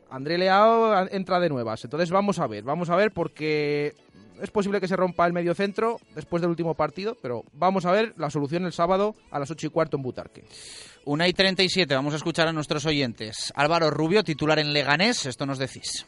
[0.09, 1.85] André Leao entra de nuevas.
[1.85, 3.95] Entonces vamos a ver, vamos a ver porque
[4.43, 7.93] es posible que se rompa el medio centro después del último partido, pero vamos a
[7.93, 10.45] ver la solución el sábado a las 8 y cuarto en Butarque.
[11.05, 13.53] Una y 37, vamos a escuchar a nuestros oyentes.
[13.55, 16.07] Álvaro Rubio, titular en Leganés, esto nos decís.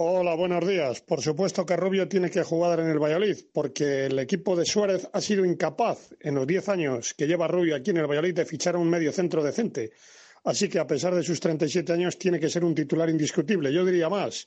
[0.00, 1.00] Hola, buenos días.
[1.00, 5.08] Por supuesto que Rubio tiene que jugar en el Valladolid, porque el equipo de Suárez
[5.12, 8.46] ha sido incapaz en los 10 años que lleva Rubio aquí en el Valladolid de
[8.46, 9.90] fichar a un medio centro decente.
[10.44, 13.72] Así que a pesar de sus 37 años tiene que ser un titular indiscutible.
[13.72, 14.46] Yo diría más,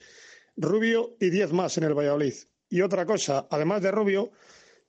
[0.55, 2.33] Rubio y 10 más en el Valladolid.
[2.69, 4.31] Y otra cosa, además de Rubio,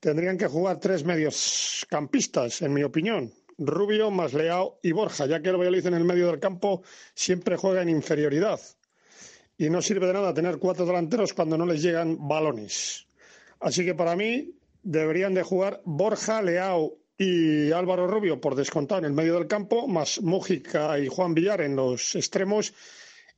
[0.01, 3.33] tendrían que jugar tres medios campistas, en mi opinión.
[3.59, 6.83] Rubio, más Leao y Borja, ya que el Valladolid en el medio del campo
[7.14, 8.61] siempre juega en inferioridad
[9.59, 13.07] y no sirve de nada tener cuatro delanteros cuando no les llegan balones.
[13.61, 19.05] Así que para mí deberían de jugar Borja, Leao y Álvaro Rubio por descontado en
[19.05, 22.75] el medio del campo, más Mújica y Juan Villar en los extremos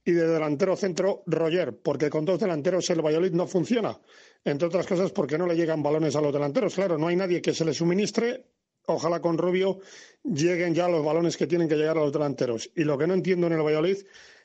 [0.04, 3.98] y de delantero centro Roger, porque con dos delanteros el Valladolid no funciona.
[4.44, 6.74] Entre otras cosas porque no le llegan balones a los delanteros.
[6.74, 8.44] Claro, no hay nadie que se le suministre.
[8.86, 9.78] Ojalá con Rubio
[10.22, 12.70] lleguen ya los balones que tienen que llegar a los delanteros.
[12.76, 13.96] Y lo que no entiendo en el Valladolid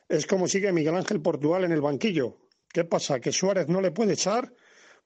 [0.08, 2.38] es cómo sigue Miguel Ángel Portugal en el banquillo.
[2.72, 3.20] ¿Qué pasa?
[3.20, 4.54] ¿Que Suárez no le puede echar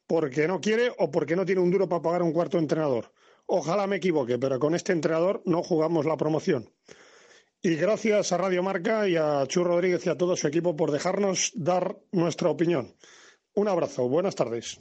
[0.07, 3.11] porque no quiere o porque no tiene un duro para pagar un cuarto entrenador?
[3.47, 6.71] Ojalá me equivoque, pero con este entrenador no jugamos la promoción.
[7.67, 10.91] Y gracias a Radio Marca y a Chu Rodríguez y a todo su equipo por
[10.91, 12.95] dejarnos dar nuestra opinión.
[13.55, 14.79] Un abrazo, buenas tardes.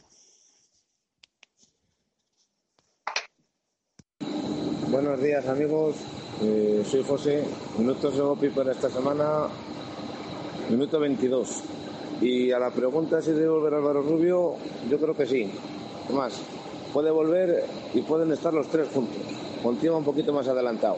[4.89, 5.95] Buenos días amigos,
[6.41, 7.45] Eh, soy José,
[7.77, 9.47] minutos de Gopi para esta semana,
[10.69, 11.63] minuto 22.
[12.19, 14.55] Y a la pregunta si debe volver Álvaro Rubio,
[14.89, 15.49] yo creo que sí.
[16.03, 16.37] Además,
[16.91, 19.23] puede volver y pueden estar los tres juntos,
[19.63, 20.97] contigo un poquito más adelantado.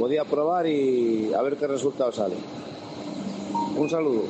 [0.00, 2.34] Podía probar y a ver qué resultado sale.
[3.76, 4.24] Un saludo.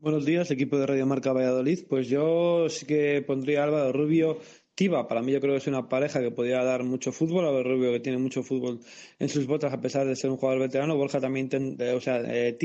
[0.00, 1.86] Buenos días, equipo de Radio Marca Valladolid.
[1.88, 4.38] Pues yo sí que pondría a Álvaro Rubio
[4.74, 5.06] Tiba.
[5.06, 7.44] Para mí yo creo que es una pareja que podría dar mucho fútbol.
[7.44, 8.80] Álvaro Rubio que tiene mucho fútbol
[9.20, 10.96] en sus botas a pesar de ser un jugador veterano.
[10.96, 12.58] Borja también intenta, o sea, eh,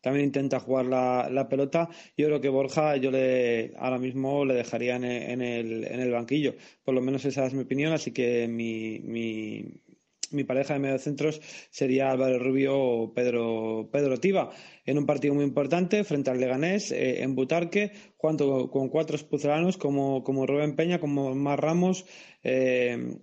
[0.00, 1.90] también intenta jugar la, la pelota.
[2.16, 6.00] Yo creo que Borja yo le ahora mismo le dejaría en el, en el, en
[6.00, 6.54] el banquillo.
[6.82, 7.92] Por lo menos esa es mi opinión.
[7.92, 9.82] Así que mi, mi,
[10.30, 14.50] mi pareja de mediocentros sería Álvaro Rubio o Pedro, Pedro Tiba
[14.84, 19.76] en un partido muy importante frente al Leganés eh, en Butarque, jugando con cuatro pucelanos
[19.76, 22.06] como, como Rubén Peña, como Mar Ramos,
[22.42, 23.18] eh,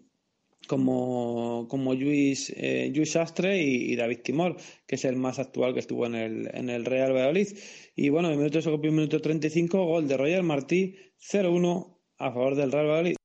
[0.67, 5.79] como, como Luis, eh, Luis Sastre y, David Timor, que es el más actual que
[5.79, 7.47] estuvo en el, en el Real Valladolid.
[7.95, 12.85] Y bueno, en minuto, minuto 35, gol de Roger Martí, 0-1 a favor del Real
[12.85, 13.15] Valladolid.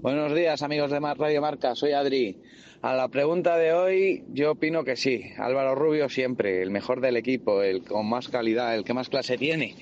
[0.00, 1.74] Buenos días, amigos de Radio Marca.
[1.74, 2.40] Soy Adri.
[2.80, 5.32] A la pregunta de hoy, yo opino que sí.
[5.36, 9.36] Álvaro Rubio siempre, el mejor del equipo, el con más calidad, el que más clase
[9.36, 9.74] tiene.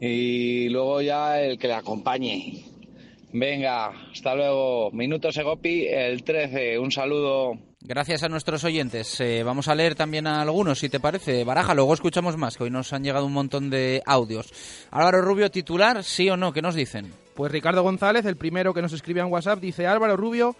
[0.00, 2.62] Y luego ya el que le acompañe.
[3.32, 4.90] Venga, hasta luego.
[4.92, 6.78] Minuto Segopi, el 13.
[6.78, 7.58] Un saludo.
[7.80, 9.18] Gracias a nuestros oyentes.
[9.20, 11.44] Eh, vamos a leer también a algunos, si te parece.
[11.44, 14.52] Baraja, luego escuchamos más, que hoy nos han llegado un montón de audios.
[14.90, 17.12] Álvaro Rubio, titular, sí o no, ¿qué nos dicen?
[17.34, 20.56] Pues Ricardo González, el primero que nos escribe en WhatsApp, dice Álvaro Rubio,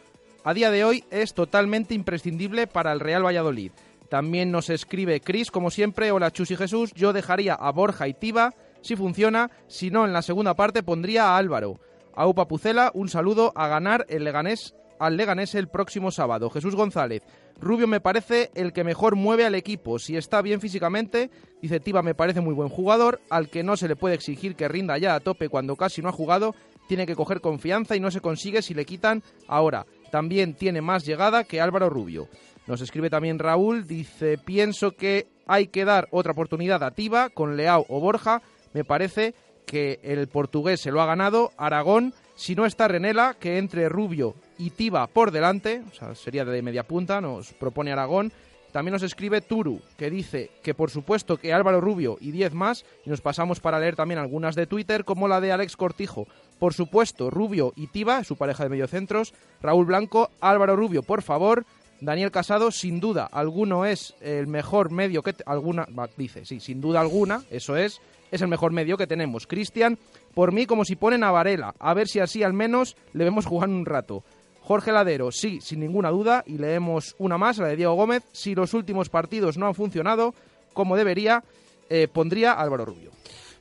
[0.47, 3.72] a día de hoy es totalmente imprescindible para el Real Valladolid.
[4.09, 8.14] También nos escribe Cris, como siempre, hola Chus y Jesús, yo dejaría a Borja y
[8.14, 11.80] Tiba, si funciona, si no en la segunda parte pondría a Álvaro.
[12.14, 16.49] A Upa Pucela, un saludo a ganar el Leganés, al Leganés el próximo sábado.
[16.49, 17.24] Jesús González,
[17.61, 19.99] Rubio me parece el que mejor mueve al equipo.
[19.99, 21.28] Si está bien físicamente,
[21.61, 24.68] dice Tiba me parece muy buen jugador, al que no se le puede exigir que
[24.68, 26.55] rinda ya a tope cuando casi no ha jugado,
[26.86, 29.86] tiene que coger confianza y no se consigue si le quitan ahora.
[30.17, 32.31] También tiene más llegada que Álvaro Rubio.
[32.67, 37.55] Nos escribe también Raúl, dice, pienso que hay que dar otra oportunidad a Tiba con
[37.55, 38.41] Leao o Borja.
[38.73, 39.35] Me parece
[39.67, 41.53] que el portugués se lo ha ganado.
[41.59, 46.47] Aragón, si no está Renela, que entre Rubio y Tiba por delante, o sea, sería
[46.47, 48.33] de media punta, nos propone Aragón.
[48.73, 52.85] También nos escribe Turu, que dice que por supuesto que Álvaro Rubio y 10 más,
[53.05, 56.27] y nos pasamos para leer también algunas de Twitter, como la de Alex Cortijo.
[56.59, 59.35] Por supuesto, Rubio y Tiba, su pareja de mediocentros.
[59.62, 61.64] Raúl Blanco, Álvaro Rubio, por favor.
[62.01, 65.35] Daniel Casado, sin duda, alguno es el mejor medio que...
[65.47, 65.87] alguna
[66.17, 68.01] Dice, sí, sin duda alguna, eso es,
[68.31, 69.47] es el mejor medio que tenemos.
[69.47, 69.99] Cristian,
[70.35, 73.47] por mí como si ponen a Varela, a ver si así al menos le vemos
[73.47, 74.25] jugar un rato.
[74.67, 78.25] Jorge Ladero, sí, sin ninguna duda, y leemos una más, la de Diego Gómez.
[78.33, 80.35] Si los últimos partidos no han funcionado
[80.73, 81.45] como debería,
[81.89, 83.12] eh, pondría Álvaro Rubio.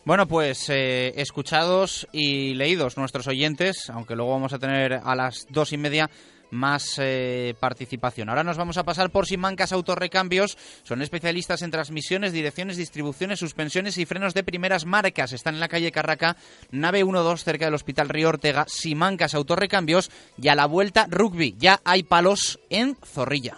[0.04, 5.46] Bueno, pues eh, escuchados y leídos nuestros oyentes, aunque luego vamos a tener a las
[5.52, 6.10] dos y media
[6.56, 8.30] más eh, participación.
[8.30, 10.58] Ahora nos vamos a pasar por Simancas Autorrecambios.
[10.84, 15.34] Son especialistas en transmisiones, direcciones, distribuciones, suspensiones y frenos de primeras marcas.
[15.34, 16.38] Están en la calle Carraca,
[16.72, 18.66] nave 12, cerca del Hospital Río Ortega.
[18.68, 20.10] Simancas Autorrecambios
[20.42, 21.56] y a la vuelta rugby.
[21.60, 23.58] Ya hay palos en Zorrilla.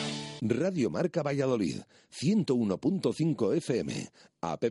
[0.43, 1.81] Radio Marca Valladolid,
[2.11, 4.09] 101.5 FM,
[4.41, 4.63] app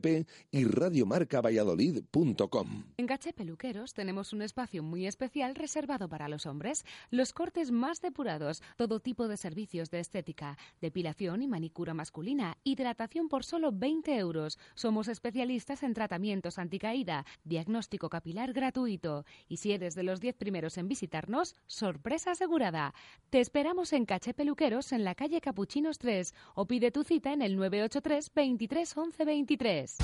[0.50, 2.86] y radiomarcavalladolid.com.
[2.96, 6.84] En Gache Peluqueros tenemos un espacio muy especial reservado para los hombres.
[7.10, 13.28] Los cortes más depurados, todo tipo de servicios de estética, depilación y manicura masculina, hidratación
[13.28, 14.58] por solo 20 euros.
[14.74, 19.24] Somos especialistas en tratamientos anticaída, diagnóstico capilar gratuito.
[19.48, 22.92] Y si eres de los 10 primeros en visitarnos, sorpresa asegurada.
[23.30, 27.42] Te esperamos en Caché Peluqueros en la calle Capuchinos 3 o pide tu cita en
[27.42, 29.96] el 983 23 11 23.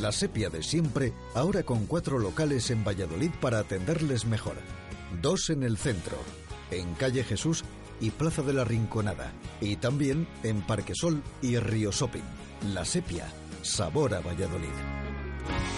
[0.00, 4.56] La sepia de siempre, ahora con cuatro locales en Valladolid para atenderles mejor.
[5.22, 6.16] Dos en el centro,
[6.72, 7.62] en Calle Jesús
[8.00, 9.32] y Plaza de la Rinconada.
[9.60, 12.26] Y también en Parque Sol y Río Shopping.
[12.74, 13.28] La sepia,
[13.62, 15.77] sabor a Valladolid.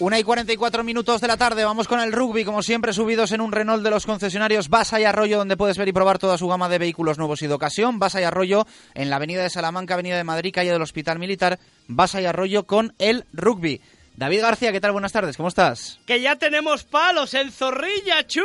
[0.00, 3.40] Una y 44 minutos de la tarde, vamos con el rugby, como siempre, subidos en
[3.40, 6.46] un Renault de los concesionarios Basa y Arroyo, donde puedes ver y probar toda su
[6.46, 7.98] gama de vehículos nuevos y de ocasión.
[7.98, 11.58] Basa y Arroyo en la avenida de Salamanca, avenida de Madrid, calle del Hospital Militar.
[11.88, 13.80] Basa y Arroyo con el rugby.
[14.16, 14.92] David García, ¿qué tal?
[14.92, 15.98] Buenas tardes, ¿cómo estás?
[16.06, 18.44] Que ya tenemos palos en Zorrilla, chus.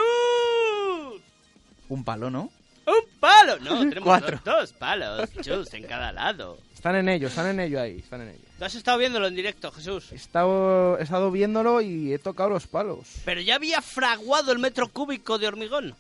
[1.88, 2.50] Un palo, ¿no?
[2.88, 4.40] Un palo, no, tenemos Cuatro.
[4.44, 6.58] Dos, dos palos, chus, en cada lado.
[6.74, 8.40] Están en ello, están en ello ahí, están en ello.
[8.64, 10.10] ¿Tú has estado viéndolo en directo, Jesús?
[10.14, 13.00] He estado, he estado viéndolo y he tocado los palos.
[13.26, 15.94] Pero ya había fraguado el metro cúbico de hormigón.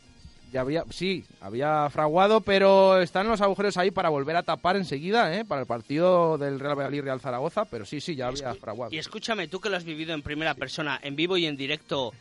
[0.54, 5.38] Ya había, sí, había fraguado, pero están los agujeros ahí para volver a tapar enseguida,
[5.38, 5.44] ¿eh?
[5.44, 8.94] Para el partido del Real Valladolid Real Zaragoza, pero sí, sí, ya había fraguado.
[8.94, 12.14] Y escúchame, tú que lo has vivido en primera persona, en vivo y en directo,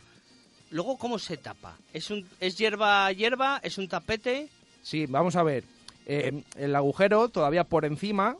[0.71, 1.77] luego cómo se tapa?
[1.93, 3.61] ¿Es un es hierba hierba?
[3.63, 4.49] ¿Es un tapete?
[4.81, 5.63] Sí, vamos a ver.
[6.05, 8.35] Eh, el agujero todavía por encima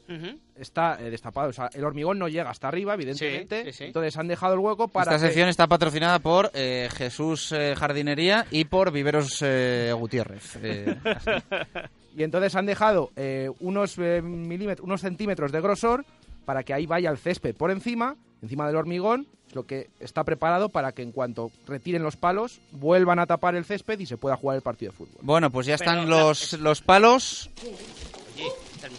[0.55, 1.49] está eh, destapado.
[1.49, 3.65] O sea, el hormigón no llega hasta arriba, evidentemente.
[3.65, 3.83] Sí, sí, sí.
[3.85, 5.11] Entonces han dejado el hueco para.
[5.11, 10.57] Esta que- sección está patrocinada por eh, Jesús eh, Jardinería y por Viveros eh, Gutiérrez.
[10.61, 10.95] Eh,
[12.15, 16.05] Y entonces han dejado eh, unos, eh, milímetros, unos centímetros de grosor
[16.45, 19.25] para que ahí vaya el césped por encima, encima del hormigón.
[19.53, 23.65] Lo que está preparado para que en cuanto retiren los palos vuelvan a tapar el
[23.65, 25.19] césped y se pueda jugar el partido de fútbol.
[25.21, 27.49] Bueno, pues ya están los, los palos.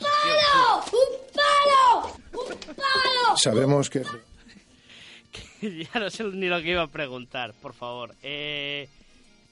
[0.01, 0.85] ¡Palo!
[0.93, 2.17] ¡Un palo!
[2.33, 3.37] ¡Un palo!
[3.37, 4.03] Sabemos que...
[5.61, 8.15] ya no sé ni lo que iba a preguntar, por favor.
[8.23, 8.89] Eh...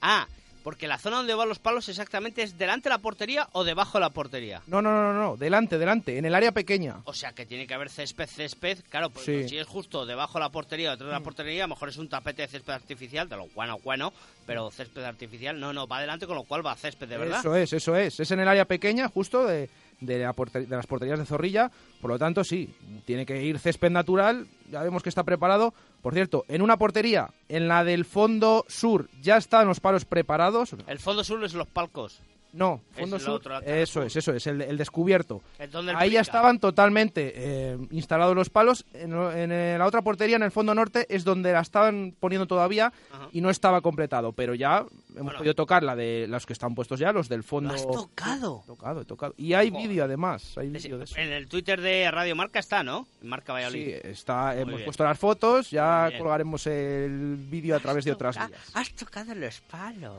[0.00, 0.26] Ah,
[0.62, 3.98] porque la zona donde van los palos exactamente es delante de la portería o debajo
[3.98, 4.62] de la portería.
[4.66, 6.96] No, no, no, no, delante, delante, en el área pequeña.
[7.04, 8.78] O sea que tiene que haber césped, césped.
[8.88, 9.32] Claro, pues, Sí.
[9.32, 11.74] pues si es justo debajo de la portería o detrás de la portería, a lo
[11.74, 14.12] mejor es un tapete de césped artificial, de lo bueno, bueno,
[14.46, 17.40] pero césped artificial no, no, va adelante, con lo cual va césped, de verdad.
[17.40, 18.20] Eso es, eso es.
[18.20, 19.68] Es en el área pequeña, justo de,
[20.05, 21.70] de, la porter- de las porterías de Zorrilla.
[22.00, 22.74] Por lo tanto, sí,
[23.05, 24.46] tiene que ir césped natural.
[24.70, 25.74] Ya vemos que está preparado.
[26.03, 30.74] Por cierto, en una portería, en la del fondo sur, ya están los palos preparados.
[30.86, 32.20] El fondo sur es los palcos.
[32.53, 33.30] No, Es fondo el sur.
[33.34, 35.40] otro, eso es, eso es, el, el descubierto.
[35.59, 36.20] Es el Ahí ya pica.
[36.20, 38.84] estaban totalmente eh, instalados los palos.
[38.92, 42.46] En, en, eh, la otra portería, en el fondo norte, es donde la estaban poniendo
[42.46, 42.92] todavía
[43.32, 44.32] y no estaba completado.
[44.32, 44.84] Pero ya
[45.16, 47.72] hemos podido tocar la de los que están puestos ya, los del fondo.
[47.74, 48.62] has tocado?
[48.66, 49.34] Tocado, he tocado.
[49.38, 50.57] Y hay vídeo además.
[50.59, 51.16] Hay vídeo de eso.
[51.16, 53.07] En el Twitter de Radio Marca está, ¿no?
[53.22, 53.84] Marca Valladolid.
[53.86, 54.84] Sí, está, hemos bien.
[54.84, 58.50] puesto las fotos, ya colgaremos el vídeo a través de otras vías.
[58.74, 60.18] Has tocado los palos.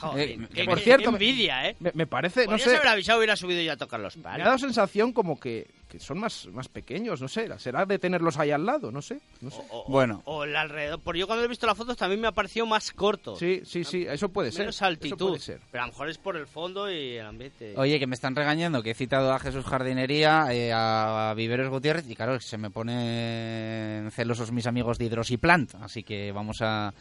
[0.00, 1.67] Joder, Eh, qué, por qué- cierto, envidia, ¿eh?
[1.80, 4.22] Me, me parece, no Podrías sé, haber avisado, hubiera subido ya a tocar los me
[4.22, 4.40] palos.
[4.42, 8.38] ha dado sensación como que, que son más, más pequeños, no sé, será de tenerlos
[8.38, 9.20] ahí al lado, no sé.
[9.40, 9.62] No sé.
[9.88, 10.22] Bueno.
[10.24, 11.00] O el alrededor.
[11.00, 13.36] Por yo cuando he visto las fotos también me ha parecido más corto.
[13.36, 14.60] Sí, sí, sí, eso puede ser.
[14.62, 15.28] Menos eso altitud.
[15.28, 15.60] puede ser.
[15.70, 17.74] Pero a lo mejor es por el fondo y el ambiente.
[17.76, 22.08] Oye, que me están regañando, que he citado a Jesús Jardinería, eh, a Viveros Gutiérrez,
[22.08, 26.92] y claro, se me ponen celosos mis amigos de Hidrosiplant, así que vamos a,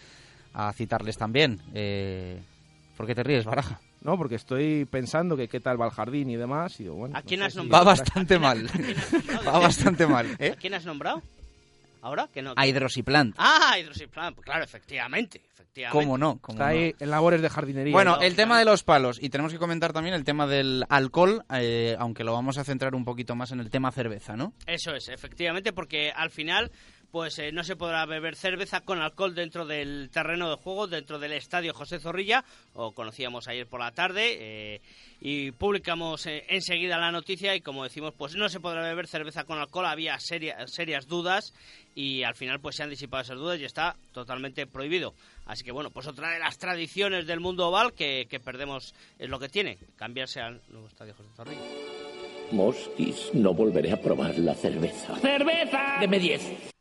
[0.54, 1.62] a citarles también.
[1.74, 2.42] Eh,
[2.96, 3.80] ¿Por qué te ríes, Baraja?
[4.08, 6.80] No, porque estoy pensando que qué tal va el jardín y demás.
[6.80, 7.84] Y digo, bueno, ¿A quién no has nombrado?
[7.84, 8.66] Va bastante mal.
[9.46, 10.52] Va bastante mal, ¿eh?
[10.54, 11.22] ¿A quién has nombrado?
[12.02, 12.30] ¿Ahora?
[12.34, 12.54] que no?
[12.56, 13.36] A Hidrosiplant.
[13.38, 14.34] Ah, Hidrosiplan.
[14.34, 15.42] Pues claro, efectivamente.
[15.54, 15.92] efectivamente.
[16.06, 16.40] ¿Cómo no?
[16.40, 16.80] ¿Cómo Está no?
[16.80, 17.92] ahí en labores de jardinería.
[17.92, 21.44] Bueno, el tema de los palos, y tenemos que comentar también el tema del alcohol,
[21.54, 24.54] eh, aunque lo vamos a centrar un poquito más en el tema cerveza, ¿no?
[24.68, 26.72] Eso es, efectivamente, porque al final
[27.12, 31.18] pues eh, no se podrá beber cerveza con alcohol dentro del terreno de juego, dentro
[31.20, 32.44] del estadio José Zorrilla,
[32.74, 34.82] o conocíamos ayer por la tarde, eh,
[35.22, 39.46] y publicamos eh, enseguida la noticia y como decimos, pues no se podrá beber cerveza
[39.46, 41.54] con alcohol, había seria- serias dudas
[41.96, 45.14] y al final pues se han disipado esas dudas y está totalmente prohibido.
[45.48, 49.30] Así que bueno, pues otra de las tradiciones del mundo oval que, que perdemos es
[49.30, 51.62] lo que tiene, cambiarse al nuevo estadio José Zorrilla.
[52.52, 55.16] Mosquis, no volveré a probar la cerveza.
[55.18, 55.98] ¡Cerveza!
[56.00, 56.77] Deme 10.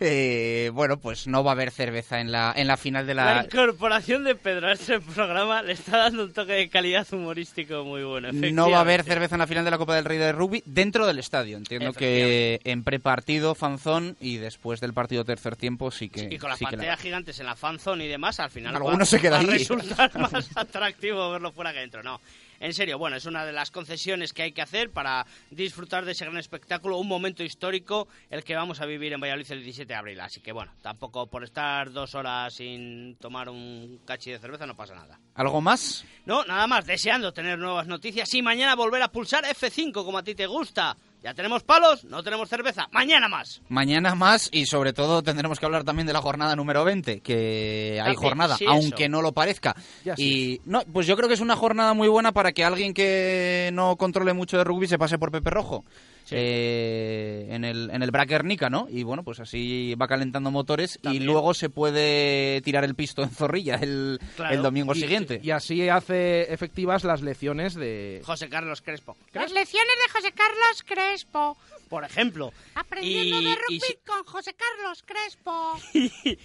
[0.00, 3.34] Eh, bueno, pues no va a haber cerveza en la, en la final de La
[3.36, 3.44] la...
[3.44, 8.02] incorporación de Pedro a este programa le está dando un toque de calidad humorístico muy
[8.04, 8.30] bueno.
[8.32, 10.62] No va a haber cerveza en la final de la Copa del Rey de Rugby
[10.66, 11.56] dentro del estadio.
[11.56, 16.50] Entiendo que en prepartido fanzón y después del partido tercer tiempo sí que Y con
[16.50, 19.04] las sí que la- pantallas gigantes en la fanzone y demás, al final Alguno va,
[19.04, 19.46] se queda ahí.
[19.46, 22.02] resultar más atractivo verlo fuera que dentro.
[22.02, 22.20] No,
[22.60, 26.12] en serio, bueno, es una de las concesiones que hay que hacer para disfrutar de
[26.12, 29.88] ese gran espectáculo, un momento histórico, el que vamos a vivir en Valladolid el 17
[29.88, 30.20] de abril.
[30.20, 34.76] Así que bueno, tampoco por estar dos horas sin tomar un cachi de cerveza no
[34.76, 35.18] pasa nada.
[35.34, 36.04] ¿Algo más?
[36.26, 40.22] No, nada más, deseando tener nuevas noticias y mañana volver a pulsar F5 como a
[40.22, 40.96] ti te gusta.
[41.22, 42.88] Ya tenemos palos, no tenemos cerveza.
[42.92, 43.60] Mañana más.
[43.68, 48.00] Mañana más y sobre todo tendremos que hablar también de la jornada número 20, que
[48.02, 49.10] hay También, jornada, sí, aunque eso.
[49.10, 49.76] no lo parezca.
[50.04, 52.94] Ya y no, pues yo creo que es una jornada muy buena para que alguien
[52.94, 55.84] que no controle mucho de rugby se pase por Pepe Rojo.
[56.32, 58.86] Eh, en el en el Braquernica, ¿no?
[58.90, 63.30] Y bueno, pues así va calentando motores y luego se puede tirar el pisto en
[63.30, 64.54] Zorrilla el, Claro.
[64.54, 65.40] el domingo Y- siguiente.
[65.42, 68.22] Y así hace efectivas las lecciones de...
[68.24, 69.16] José Carlos Crespo.
[69.32, 71.56] Las lecciones de José Carlos Crespo.
[71.88, 72.52] Por ejemplo.
[72.74, 75.78] Aprendiendo Y- de rugby con José Carlos Crespo.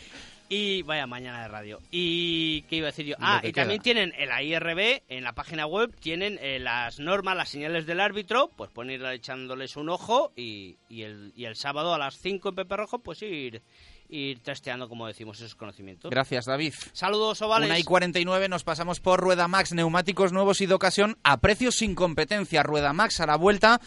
[0.48, 1.80] Y vaya mañana de radio.
[1.90, 3.16] ¿Y qué iba a decir yo?
[3.20, 7.36] Ah, y también tienen en la IRB, en la página web, tienen eh, las normas,
[7.36, 11.94] las señales del árbitro, pues ir echándoles un ojo y, y el, y el sábado
[11.94, 13.64] a las 5 en Pepe Rojo, pues ir,
[14.10, 16.12] ir testeando, como decimos, esos conocimientos.
[16.12, 16.74] Gracias, David.
[16.94, 17.68] Saludos, ovales.
[17.68, 21.76] Una y 49 nos pasamos por Rueda Max, neumáticos nuevos y de ocasión a precios
[21.76, 22.62] sin competencia.
[22.62, 23.82] Rueda Max a la vuelta,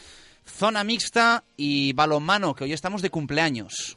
[0.44, 3.96] zona mixta y balonmano, que hoy estamos de cumpleaños.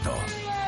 [0.03, 0.60] Alberto.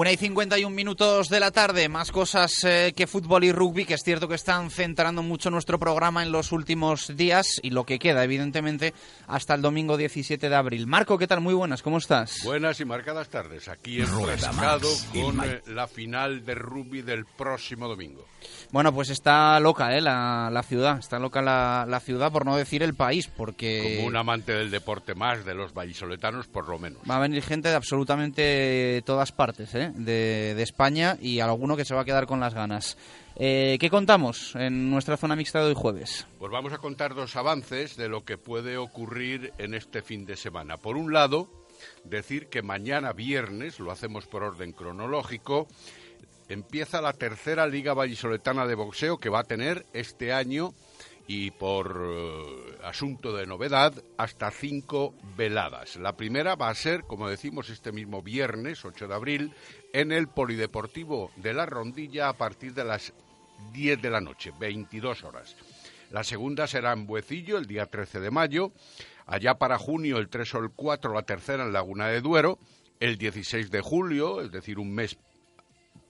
[0.00, 3.92] Una y 51 minutos de la tarde, más cosas eh, que fútbol y rugby, que
[3.92, 7.98] es cierto que están centrando mucho nuestro programa en los últimos días y lo que
[7.98, 8.94] queda, evidentemente,
[9.26, 10.86] hasta el domingo 17 de abril.
[10.86, 11.42] Marco, ¿qué tal?
[11.42, 12.38] Muy buenas, ¿cómo estás?
[12.44, 18.24] Buenas y marcadas tardes, aquí enfrescado con eh, la final de rugby del próximo domingo.
[18.72, 20.00] Bueno, pues está loca ¿eh?
[20.00, 23.96] la, ciudad, está loca la, la, ciudad, por no decir el país, porque...
[23.96, 27.02] Como un amante del deporte más, de los vallisoletanos, por lo menos.
[27.10, 29.90] Va a venir gente de absolutamente todas partes, ¿eh?
[29.94, 32.96] de, España y alguno que se va a quedar con las ganas.
[33.34, 36.26] Eh, ¿Qué contamos en nuestra zona mixta de hoy jueves?
[36.38, 40.36] Pues vamos a contar dos avances de lo que puede ocurrir en este fin de
[40.36, 40.76] semana.
[40.76, 41.48] Por un lado,
[42.04, 45.66] decir que mañana viernes, lo hacemos por orden cronológico,
[46.50, 50.74] empieza la tercera Liga Vallisoletana de Boxeo que va a tener este año
[51.28, 55.94] y por eh, asunto de novedad, hasta cinco veladas.
[55.94, 59.54] La primera va a ser, como decimos, este mismo viernes, 8 de abril,
[59.92, 63.12] en el Polideportivo de la Rondilla a partir de las
[63.72, 65.54] 10 de la noche, 22 horas.
[66.10, 68.72] La segunda será en Buecillo, el día 13 de mayo.
[69.24, 72.58] Allá para junio, el 3 o el 4, la tercera en Laguna de Duero.
[72.98, 75.16] El 16 de julio, es decir, un mes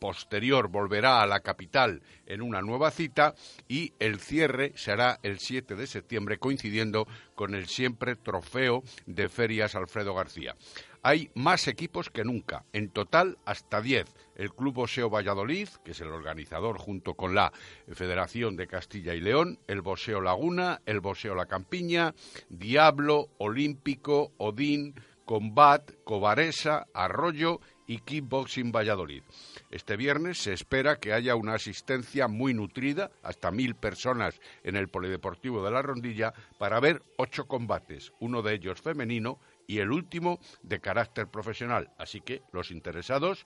[0.01, 3.34] posterior volverá a la capital en una nueva cita
[3.68, 9.76] y el cierre será el 7 de septiembre coincidiendo con el siempre trofeo de ferias
[9.76, 10.57] Alfredo García.
[11.03, 14.05] Hay más equipos que nunca, en total hasta 10.
[14.34, 17.53] El Club Boseo Valladolid, que es el organizador junto con la
[17.92, 22.14] Federación de Castilla y León, el Boseo Laguna, el Boseo La Campiña,
[22.51, 24.94] Diablo, Olímpico, Odín,
[25.24, 27.61] Combat, Cobaresa, Arroyo
[27.91, 29.24] y Kickboxing Valladolid.
[29.72, 34.86] Este viernes se espera que haya una asistencia muy nutrida, hasta mil personas en el
[34.86, 40.38] Polideportivo de la Rondilla, para ver ocho combates, uno de ellos femenino y el último
[40.62, 41.91] de carácter profesional.
[41.99, 43.45] Así que los interesados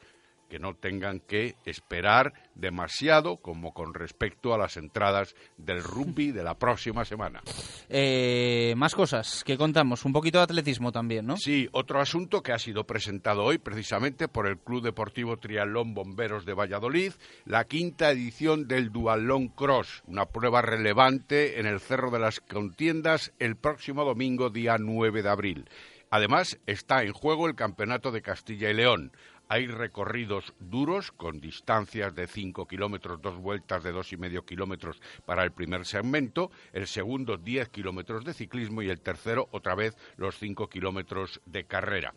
[0.54, 6.44] que no tengan que esperar demasiado como con respecto a las entradas del rugby de
[6.44, 7.42] la próxima semana.
[7.88, 11.38] Eh, más cosas que contamos, un poquito de atletismo también, ¿no?
[11.38, 16.44] Sí, otro asunto que ha sido presentado hoy precisamente por el Club Deportivo Triatlón Bomberos
[16.44, 17.14] de Valladolid,
[17.46, 23.32] la quinta edición del Dualón Cross, una prueba relevante en el Cerro de las Contiendas
[23.40, 25.68] el próximo domingo día 9 de abril.
[26.14, 29.10] Además, está en juego el Campeonato de Castilla y León.
[29.54, 35.00] Hay recorridos duros con distancias de 5 kilómetros, dos vueltas de dos y medio kilómetros
[35.24, 39.96] para el primer segmento, el segundo 10 kilómetros de ciclismo y el tercero otra vez
[40.16, 42.14] los 5 kilómetros de carrera.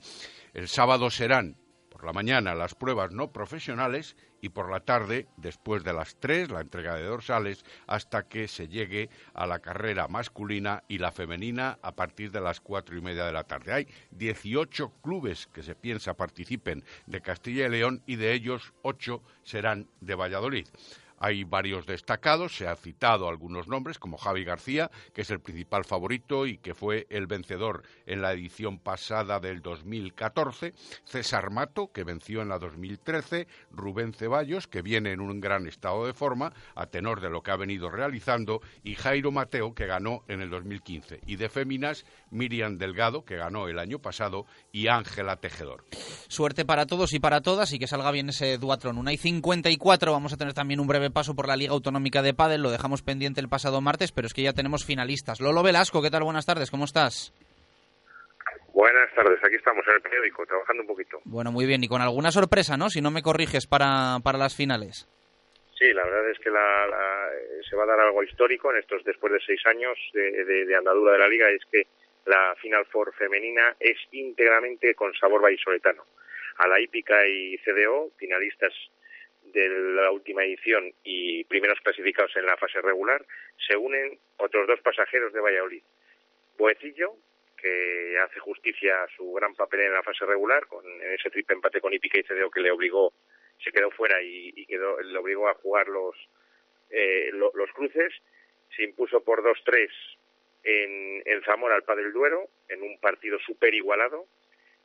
[0.56, 1.58] El sábado serán
[1.98, 6.52] por la mañana las pruebas no profesionales y por la tarde, después de las tres,
[6.52, 11.80] la entrega de dorsales, hasta que se llegue a la carrera masculina y la femenina
[11.82, 13.74] a partir de las cuatro y media de la tarde.
[13.74, 19.24] Hay 18 clubes que se piensa participen de Castilla y León y de ellos ocho
[19.42, 20.68] serán de Valladolid.
[21.18, 25.84] Hay varios destacados, se ha citado algunos nombres, como Javi García, que es el principal
[25.86, 30.74] favorito y que fue el vencedor en la edición pasada del 2014,
[31.06, 36.06] César Mato, que venció en la 2013, Rubén Ceballos, que viene en un gran estado
[36.06, 40.24] de forma, a tenor de lo que ha venido realizando, y Jairo Mateo, que ganó
[40.28, 41.22] en el 2015.
[41.26, 45.86] Y de féminas, Miriam Delgado, que ganó el año pasado, y Ángela Tejedor.
[46.28, 48.98] Suerte para todos y para todas y que salga bien ese duatrón.
[48.98, 52.34] Una y 54, vamos a tener también un breve paso por la Liga Autonómica de
[52.34, 55.40] Padel, lo dejamos pendiente el pasado martes, pero es que ya tenemos finalistas.
[55.40, 56.24] Lolo Velasco, ¿qué tal?
[56.24, 57.34] Buenas tardes, ¿cómo estás?
[58.74, 61.20] Buenas tardes, aquí estamos en el periódico, trabajando un poquito.
[61.26, 62.90] Bueno, muy bien, y con alguna sorpresa, ¿no?
[62.90, 65.08] Si no me corriges para, para las finales.
[65.78, 66.50] Sí, la verdad es que
[67.70, 71.20] se va a dar algo histórico en estos después de seis años de, andadura de
[71.20, 71.86] la liga, es que
[72.26, 76.04] la Final Four femenina es íntegramente con sabor vallisoletano.
[76.58, 78.74] A la hípica y CDO, finalistas
[79.54, 83.26] de la última edición y primeros clasificados en la fase regular,
[83.68, 85.84] se unen otros dos pasajeros de Valladolid,
[86.58, 87.16] Boecillo
[87.58, 91.56] que hace justicia a su gran papel en la fase regular, con en ese triple
[91.56, 93.14] empate con Ipica y CDO que le obligó,
[93.64, 96.16] se quedó fuera y, quedó, le obligó a jugar los,
[96.92, 98.14] eh, lo- los cruces.
[98.76, 99.90] Se impuso por 2-3
[100.64, 104.28] en, en Zamora al Padel Duero, en un partido súper igualado,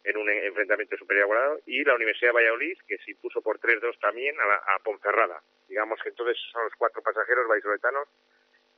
[0.05, 4.39] en un enfrentamiento igualado, y la Universidad de Valladolid, que se impuso por 3-2 también
[4.41, 5.41] a, la- a Ponferrada.
[5.69, 8.09] Digamos que entonces son los cuatro pasajeros vallisoletanos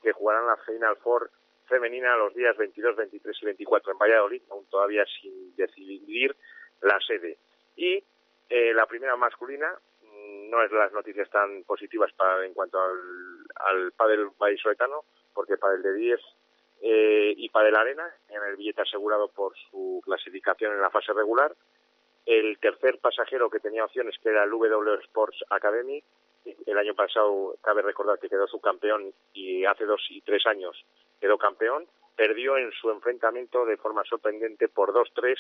[0.02, 1.30] que jugarán la Final Four
[1.66, 6.36] femenina los días 22, 23 y 24 en Valladolid, aún todavía sin decidir
[6.82, 7.38] la sede.
[7.76, 8.04] Y
[8.50, 9.72] eh, la primera masculina
[10.02, 12.98] mm, no es las noticias tan positivas para, en cuanto al,
[13.56, 16.20] al pádel vallisoletano, porque pádel de 10
[16.86, 21.54] eh, y pádel arena en el billete asegurado por su clasificación en la fase regular.
[22.26, 26.04] El tercer pasajero que tenía opciones, que era el W Sports Academy,
[26.66, 30.84] el año pasado cabe recordar que quedó subcampeón y hace dos y tres años
[31.18, 35.36] quedó campeón, perdió en su enfrentamiento de forma sorprendente por 2-3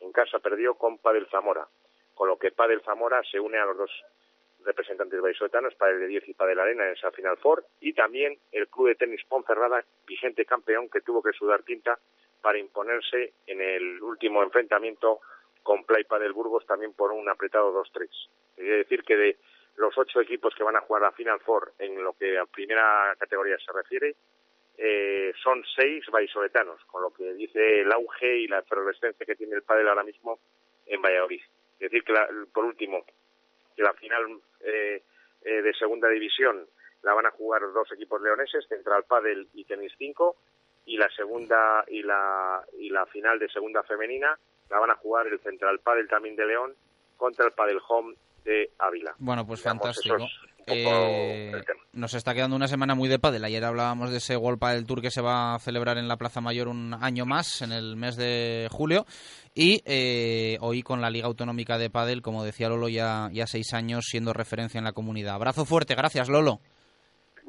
[0.00, 1.68] en casa, perdió con Padel Zamora,
[2.14, 4.04] con lo que Padel Zamora se une a los dos
[4.64, 8.68] representantes vallisoletanos, Padel de 10 y Padel Arena en esa Final Four, y también el
[8.68, 11.98] Club de Tenis Ponferrada, vigente campeón, que tuvo que sudar tinta
[12.42, 15.20] para imponerse en el último enfrentamiento
[15.62, 18.08] con Play Padel Burgos también por un apretado 2-3.
[18.56, 19.36] Quiere decir que de
[19.76, 23.14] los ocho equipos que van a jugar la Final Four en lo que a primera
[23.18, 24.14] categoría se refiere,
[24.76, 29.56] eh, son seis vallisoletanos, con lo que dice el auge y la efervescencia que tiene
[29.56, 30.38] el pádel ahora mismo
[30.86, 31.42] en Valladolid.
[31.74, 33.04] Es decir, que la- por último,
[33.78, 35.04] que la final eh,
[35.44, 36.66] eh, de segunda división
[37.02, 40.36] la van a jugar dos equipos leoneses, Central Padel y Tenis 5,
[40.86, 44.36] y la segunda y la y la final de segunda femenina
[44.68, 46.74] la van a jugar el Central Padel también de León
[47.16, 49.14] contra el Padel Home de Ávila.
[49.18, 50.16] Bueno, pues Digamos, fantástico.
[50.16, 51.80] eso es un poco Eh, el tema.
[51.92, 53.44] nos está quedando una semana muy de pádel.
[53.44, 56.40] Ayer hablábamos de ese World Padel Tour que se va a celebrar en la Plaza
[56.40, 59.06] Mayor un año más, en el mes de julio.
[59.54, 63.74] Y eh, hoy con la Liga Autonómica de Padel, como decía Lolo, ya, ya seis
[63.74, 65.34] años siendo referencia en la comunidad.
[65.34, 66.60] Abrazo fuerte, gracias Lolo.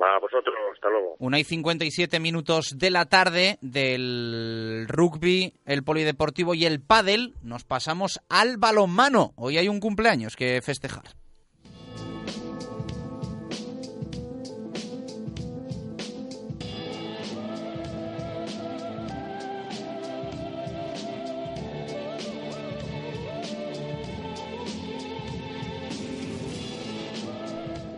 [0.02, 1.16] Va, a vosotros, hasta luego.
[1.20, 7.36] Una y 57 minutos de la tarde del rugby, el polideportivo y el pádel.
[7.44, 9.34] Nos pasamos al balonmano.
[9.36, 11.04] Hoy hay un cumpleaños que festejar.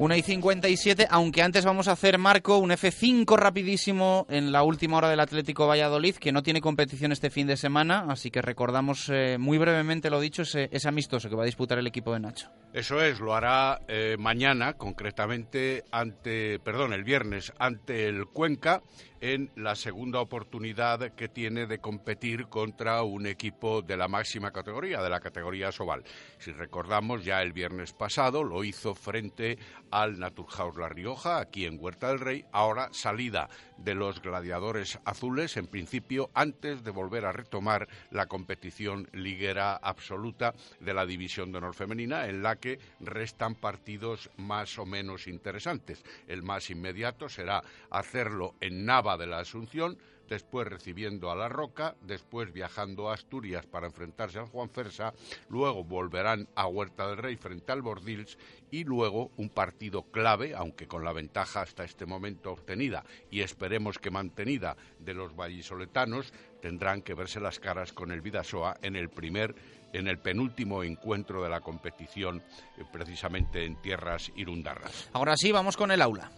[0.02, 4.98] Una y 57, aunque antes vamos a hacer, Marco, un F5 rapidísimo en la última
[4.98, 9.12] hora del Atlético Valladolid, que no tiene competición este fin de semana, así que recordamos
[9.14, 12.20] eh, muy brevemente, lo dicho, ese, ese amistoso que va a disputar el equipo de
[12.20, 12.50] Nacho.
[12.74, 18.82] Eso es, lo hará eh, mañana, concretamente ante, perdón, el viernes ante el Cuenca
[19.22, 25.02] en la segunda oportunidad que tiene de competir contra un equipo de la máxima categoría,
[25.02, 26.04] de la categoría Sobal.
[26.40, 29.60] Si recordamos, ya el viernes pasado lo hizo frente
[29.92, 33.48] al Naturhaus La Rioja, aquí en Huerta del Rey, ahora salida
[33.78, 40.54] de los gladiadores azules, en principio, antes de volver a retomar la competición liguera absoluta
[40.80, 46.04] de la División de Honor Femenina, en la que restan partidos más o menos interesantes.
[46.28, 49.98] El más inmediato será hacerlo en Nava de la Asunción,
[50.32, 55.14] después recibiendo a La Roca, después viajando a Asturias para enfrentarse al Juan Fersa,
[55.50, 58.38] luego volverán a Huerta del Rey frente al Bordils
[58.72, 64.00] y luego un partido clave, aunque con la ventaja hasta este momento obtenida y esperemos
[64.00, 69.10] que mantenida de los vallisoletanos, tendrán que verse las caras con el Vidasoa en el
[69.10, 69.56] primer
[69.94, 72.42] en el penúltimo encuentro de la competición,
[72.78, 75.10] eh, precisamente en tierras irundarras.
[75.12, 76.32] Ahora sí, vamos con el aula.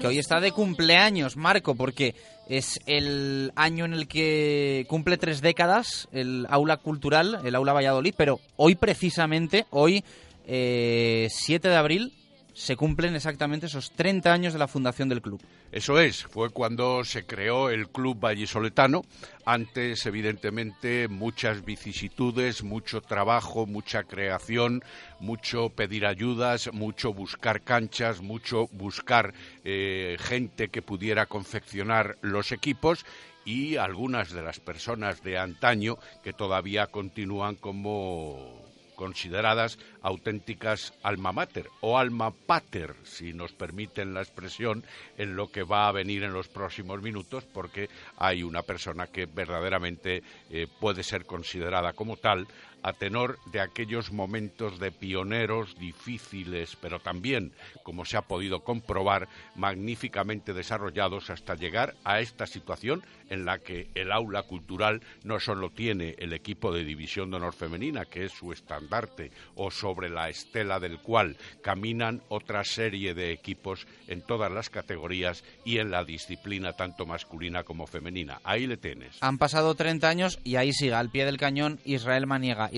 [0.00, 2.14] Que hoy está de cumpleaños, Marco, porque
[2.48, 8.14] es el año en el que cumple tres décadas el aula cultural, el aula Valladolid,
[8.16, 10.04] pero hoy precisamente, hoy
[10.46, 12.12] eh, 7 de abril,
[12.54, 15.40] se cumplen exactamente esos 30 años de la fundación del club.
[15.70, 19.02] Eso es, fue cuando se creó el Club Vallisoletano.
[19.44, 24.82] Antes, evidentemente, muchas vicisitudes, mucho trabajo, mucha creación,
[25.20, 33.04] mucho pedir ayudas, mucho buscar canchas, mucho buscar eh, gente que pudiera confeccionar los equipos
[33.44, 38.67] y algunas de las personas de antaño que todavía continúan como
[38.98, 44.82] consideradas auténticas alma mater o alma pater, si nos permiten la expresión,
[45.16, 47.88] en lo que va a venir en los próximos minutos, porque
[48.18, 52.48] hay una persona que verdaderamente eh, puede ser considerada como tal
[52.82, 57.52] a tenor de aquellos momentos de pioneros difíciles, pero también,
[57.82, 63.88] como se ha podido comprobar, magníficamente desarrollados hasta llegar a esta situación en la que
[63.94, 68.32] el aula cultural no solo tiene el equipo de división de honor femenina, que es
[68.32, 74.50] su estandarte, o sobre la estela del cual caminan otra serie de equipos en todas
[74.50, 78.40] las categorías y en la disciplina tanto masculina como femenina.
[78.44, 79.18] Ahí le tienes.
[79.20, 82.26] Han pasado 30 años y ahí al pie del cañón, Israel.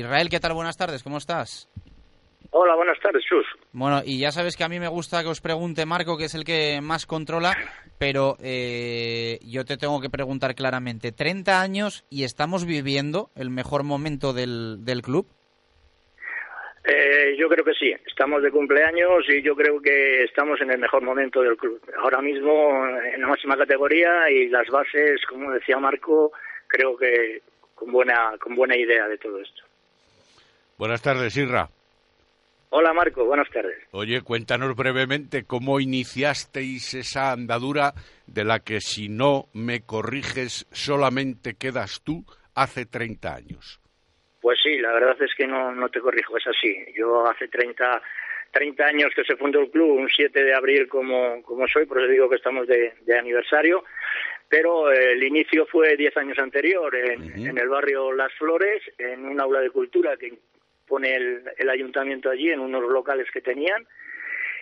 [0.00, 0.54] Israel, ¿qué tal?
[0.54, 1.68] Buenas tardes, ¿cómo estás?
[2.52, 3.46] Hola, buenas tardes, Chus.
[3.72, 6.34] Bueno, y ya sabes que a mí me gusta que os pregunte Marco, que es
[6.34, 7.56] el que más controla,
[7.98, 13.84] pero eh, yo te tengo que preguntar claramente, 30 años y estamos viviendo el mejor
[13.84, 15.26] momento del, del club.
[16.84, 20.78] Eh, yo creo que sí, estamos de cumpleaños y yo creo que estamos en el
[20.78, 21.80] mejor momento del club.
[22.02, 22.84] Ahora mismo
[23.14, 26.32] en la máxima categoría y las bases, como decía Marco,
[26.66, 27.42] creo que
[27.76, 29.69] con buena, con buena idea de todo esto.
[30.80, 31.68] Buenas tardes, Irra.
[32.70, 33.76] Hola Marco, buenas tardes.
[33.90, 37.92] Oye, cuéntanos brevemente cómo iniciasteis esa andadura
[38.26, 42.24] de la que si no me corriges solamente quedas tú
[42.54, 43.78] hace 30 años.
[44.40, 46.74] Pues sí, la verdad es que no, no te corrijo, es así.
[46.96, 48.00] Yo hace 30,
[48.50, 51.98] 30 años que se fundó el club, un 7 de abril como, como soy, por
[51.98, 53.84] eso digo que estamos de, de aniversario,
[54.48, 59.38] pero el inicio fue 10 años anterior, en, en el barrio Las Flores, en un
[59.38, 60.38] aula de cultura que
[60.90, 63.86] pone el, ayuntamiento allí en unos locales que tenían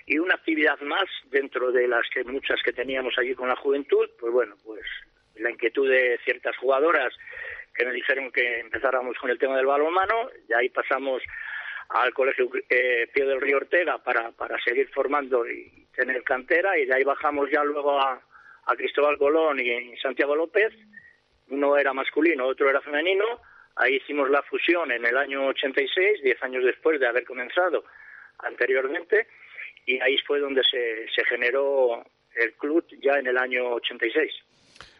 [0.07, 4.11] y una actividad más dentro de las que muchas que teníamos allí con la juventud,
[4.20, 4.83] pues bueno, pues
[5.37, 7.14] la inquietud de ciertas jugadoras
[7.74, 11.22] que me dijeron que empezáramos con el tema del balonmano, y ahí pasamos
[11.89, 16.85] al colegio eh, Pío del Río Ortega para, para seguir formando y tener cantera y
[16.85, 18.20] de ahí bajamos ya luego a,
[18.66, 20.74] a Cristóbal Colón y Santiago López,
[21.49, 23.41] uno era masculino, otro era femenino,
[23.79, 27.85] Ahí hicimos la fusión en el año 86, diez años después de haber comenzado
[28.41, 29.29] anteriormente,
[29.87, 32.05] y ahí fue donde se, se generó
[32.35, 34.33] el club ya en el año 86.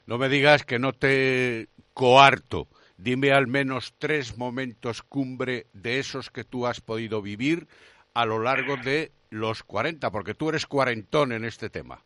[0.07, 2.69] No me digas que no te coarto.
[2.97, 7.67] Dime al menos tres momentos cumbre de esos que tú has podido vivir
[8.15, 12.03] a lo largo de los 40, porque tú eres cuarentón en este tema.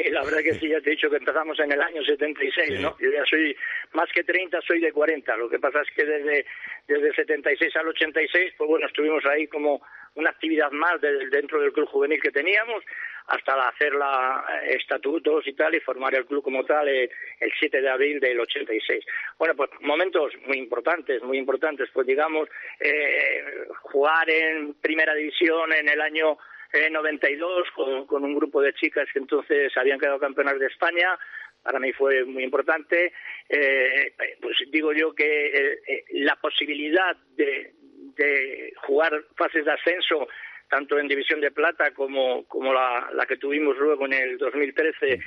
[0.00, 2.80] Sí, la verdad que sí, ya te he dicho que empezamos en el año 76,
[2.80, 2.96] ¿no?
[2.98, 3.56] Yo ya soy
[3.92, 5.36] más que 30, soy de 40.
[5.36, 6.46] Lo que pasa es que desde,
[6.86, 9.82] desde el 76 al 86, pues bueno, estuvimos ahí como
[10.14, 12.82] una actividad más dentro del club juvenil que teníamos,
[13.28, 17.52] hasta hacer la eh, estatutos y tal, y formar el club como tal eh, el
[17.58, 19.04] 7 de abril del 86.
[19.38, 22.48] Bueno, pues momentos muy importantes, muy importantes, pues digamos,
[22.80, 26.38] eh, jugar en primera división en el año
[26.72, 31.18] en 92 con, con un grupo de chicas que entonces habían quedado campeonas de España.
[31.62, 33.12] Para mí fue muy importante.
[33.48, 37.72] Eh, pues digo yo que eh, la posibilidad de,
[38.16, 40.28] de jugar fases de ascenso
[40.68, 45.18] tanto en división de plata como, como la, la que tuvimos luego en el 2013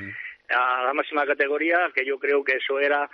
[0.50, 3.10] a la máxima categoría, que yo creo que eso era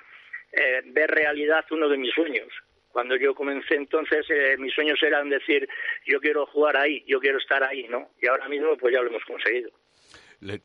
[0.52, 2.48] eh, ver realidad uno de mis sueños.
[2.92, 5.68] Cuando yo comencé entonces, eh, mis sueños eran decir,
[6.06, 8.10] yo quiero jugar ahí, yo quiero estar ahí, ¿no?
[8.22, 9.70] Y ahora mismo pues ya lo hemos conseguido.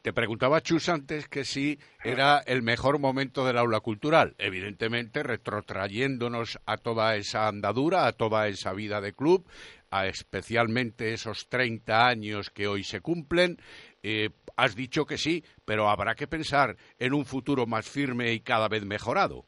[0.03, 4.35] te preguntaba Chus antes que si era el mejor momento del aula cultural.
[4.39, 9.47] Evidentemente, retrotrayéndonos a toda esa andadura, a toda esa vida de club,
[9.91, 13.59] a especialmente esos 30 años que hoy se cumplen.
[14.03, 18.41] Eh, has dicho que sí, pero habrá que pensar en un futuro más firme y
[18.41, 19.47] cada vez mejorado.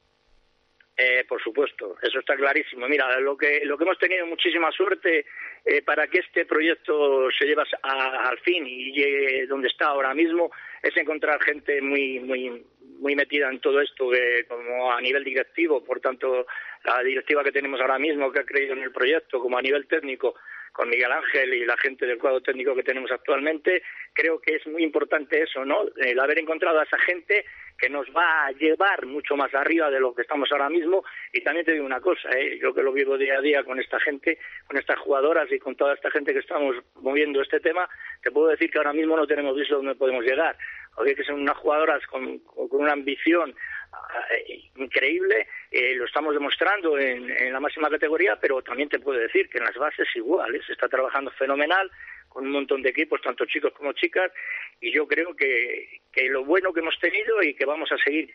[0.99, 2.89] Eh, por supuesto, eso está clarísimo.
[2.89, 5.27] Mira, lo que, lo que hemos tenido muchísima suerte
[5.63, 10.15] eh, para que este proyecto se lleve a, al fin y llegue donde está ahora
[10.15, 10.51] mismo
[10.83, 12.65] es encontrar gente muy, muy,
[12.99, 16.47] muy metida en todo esto, que, como a nivel directivo, por tanto,
[16.85, 19.87] la directiva que tenemos ahora mismo, que ha creído en el proyecto, como a nivel
[19.87, 20.35] técnico,
[20.77, 24.67] con Miguel Ángel y la gente del cuadro técnico que tenemos actualmente, creo que es
[24.67, 25.87] muy importante eso, ¿no?
[25.97, 27.47] El haber encontrado a esa gente
[27.79, 31.03] que nos va a llevar mucho más arriba de lo que estamos ahora mismo.
[31.33, 32.59] Y también te digo una cosa, ¿eh?
[32.61, 35.77] yo que lo vivo día a día con esta gente, con estas jugadoras y con
[35.77, 37.89] toda esta gente que estamos moviendo este tema,
[38.23, 40.57] te puedo decir que ahora mismo no tenemos visto dónde podemos llegar.
[40.99, 43.55] Hay que ser unas jugadoras con, con una ambición
[44.31, 49.19] eh, increíble, eh, lo estamos demostrando en, en, la máxima categoría, pero también te puedo
[49.19, 51.91] decir que en las bases iguales se está trabajando fenomenal
[52.29, 54.31] con un montón de equipos, tanto chicos como chicas,
[54.81, 58.35] y yo creo que, que lo bueno que hemos tenido y que vamos a seguir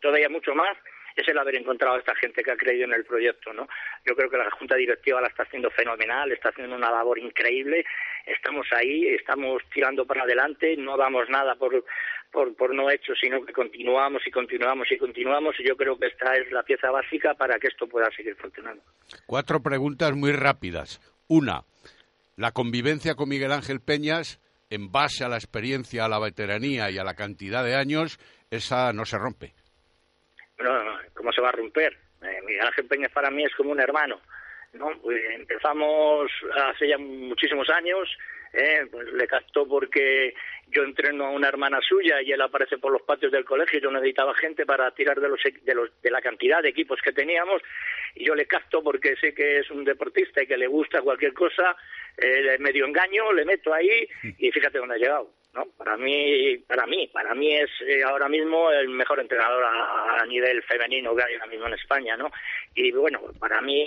[0.00, 0.76] todavía mucho más
[1.16, 3.68] es el haber encontrado a esta gente que ha creído en el proyecto, ¿no?
[4.04, 7.84] Yo creo que la Junta Directiva la está haciendo fenomenal, está haciendo una labor increíble,
[8.26, 11.84] estamos ahí, estamos tirando para adelante, no damos nada por,
[12.30, 16.06] por, por no hecho, sino que continuamos y continuamos y continuamos, y yo creo que
[16.06, 18.82] esta es la pieza básica para que esto pueda seguir funcionando.
[19.26, 21.00] Cuatro preguntas muy rápidas.
[21.28, 21.64] Una,
[22.36, 24.40] la convivencia con Miguel Ángel Peñas,
[24.70, 28.18] en base a la experiencia, a la veteranía y a la cantidad de años,
[28.50, 29.54] esa no se rompe.
[30.62, 31.96] No, ¿cómo se va a romper?
[32.22, 34.20] Eh, Miguel Ángel Peñas para mí es como un hermano.
[34.74, 34.90] ¿no?
[35.02, 36.30] Pues empezamos
[36.70, 38.08] hace ya muchísimos años,
[38.52, 40.34] eh, pues le captó porque
[40.68, 43.82] yo entreno a una hermana suya y él aparece por los patios del colegio y
[43.82, 47.12] yo necesitaba gente para tirar de, los, de, los, de la cantidad de equipos que
[47.12, 47.62] teníamos
[48.14, 51.32] y yo le capto porque sé que es un deportista y que le gusta cualquier
[51.32, 51.76] cosa,
[52.16, 54.06] eh, medio engaño, le meto ahí
[54.38, 55.30] y fíjate dónde ha llegado.
[55.54, 55.66] ¿no?
[55.76, 60.26] Para mí, para mí, para mí es eh, ahora mismo el mejor entrenador a, a,
[60.26, 62.30] nivel femenino que hay ahora mismo en España, ¿no?
[62.74, 63.84] Y bueno, para mí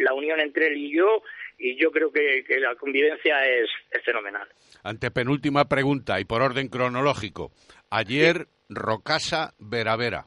[0.00, 1.22] la unión entre él y yo,
[1.58, 4.46] y yo creo que, que la convivencia es, es, fenomenal.
[4.84, 7.52] Antepenúltima pregunta y por orden cronológico.
[7.90, 8.44] Ayer sí.
[8.68, 10.26] Rocasa Veravera.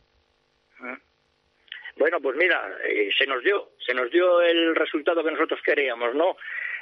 [1.99, 6.15] Bueno, pues mira, eh, se nos dio, se nos dio el resultado que nosotros queríamos,
[6.15, 6.37] ¿no?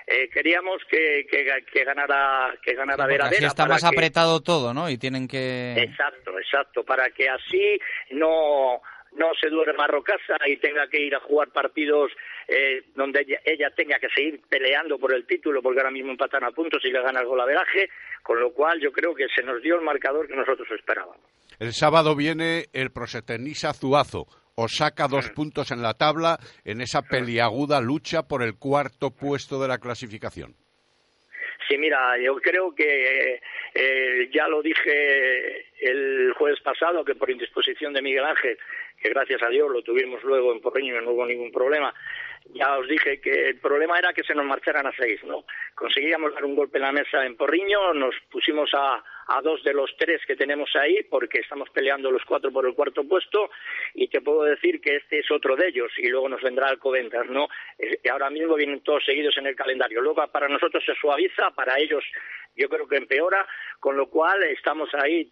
[0.06, 3.38] Eh, queríamos que, que, que, ganara que ganara sí, Vera Vera.
[3.38, 3.88] Así está más que...
[3.88, 4.90] apretado todo, ¿no?
[4.92, 5.74] Y tienen que.
[5.76, 7.80] Exacto, exacto, para que así
[8.12, 8.80] no
[9.18, 12.12] no se duerma Rocasa y tenga que ir a jugar partidos
[12.48, 16.44] eh, donde ella, ella, tenga que seguir peleando por el título, porque ahora mismo empatan
[16.44, 17.90] a puntos y le gana el golaveraje,
[18.24, 21.22] con lo cual yo creo que se nos dio el marcador que nosotros esperábamos.
[21.60, 24.28] El sábado viene el Prosetenisa Zuazo,
[24.60, 29.62] o saca dos puntos en la tabla en esa peliaguda lucha por el cuarto puesto
[29.62, 30.56] de la clasificación.
[31.68, 33.42] Sí, mira, yo creo que
[33.74, 38.58] eh, ya lo dije el jueves pasado, que por indisposición de Miguel Ángel,
[39.00, 41.94] que gracias a Dios lo tuvimos luego en Porriño y no hubo ningún problema,
[42.54, 45.46] ya os dije que el problema era que se nos marcharan a seis, ¿no?
[45.76, 49.74] Conseguíamos dar un golpe en la mesa en Porriño, nos pusimos a, a dos de
[49.74, 53.50] los tres que tenemos ahí, porque estamos peleando los cuatro por el cuarto puesto,
[53.94, 57.28] y te puedo decir que este es otro de ellos, y luego nos vendrá Alcobendas,
[57.28, 57.50] ¿no?
[57.78, 60.02] Y ahora mismo vienen todos seguidos en el calendario.
[60.02, 62.04] Luego para nosotros se suaviza, para ellos
[62.56, 63.46] yo creo que empeora,
[63.80, 65.30] con lo cual estamos ahí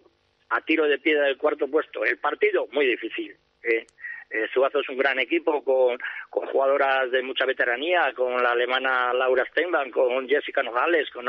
[0.50, 2.04] a tiro de piedra del cuarto puesto.
[2.04, 3.36] El partido, muy difícil.
[3.66, 3.86] ¿Eh?
[4.30, 5.98] Eh, Suazo es un gran equipo con,
[6.30, 11.26] con, jugadoras de mucha veteranía, con la alemana Laura Steinbach, con Jessica Nogales, con,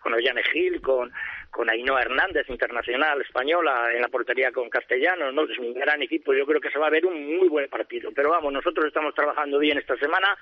[0.00, 1.12] con Ollane Gil, con,
[1.50, 5.44] con Ainhoa Hernández, internacional española, en la portería con Castellanos, ¿no?
[5.44, 8.10] Es un gran equipo, yo creo que se va a ver un muy buen partido.
[8.14, 10.36] Pero vamos, nosotros estamos trabajando bien esta semana,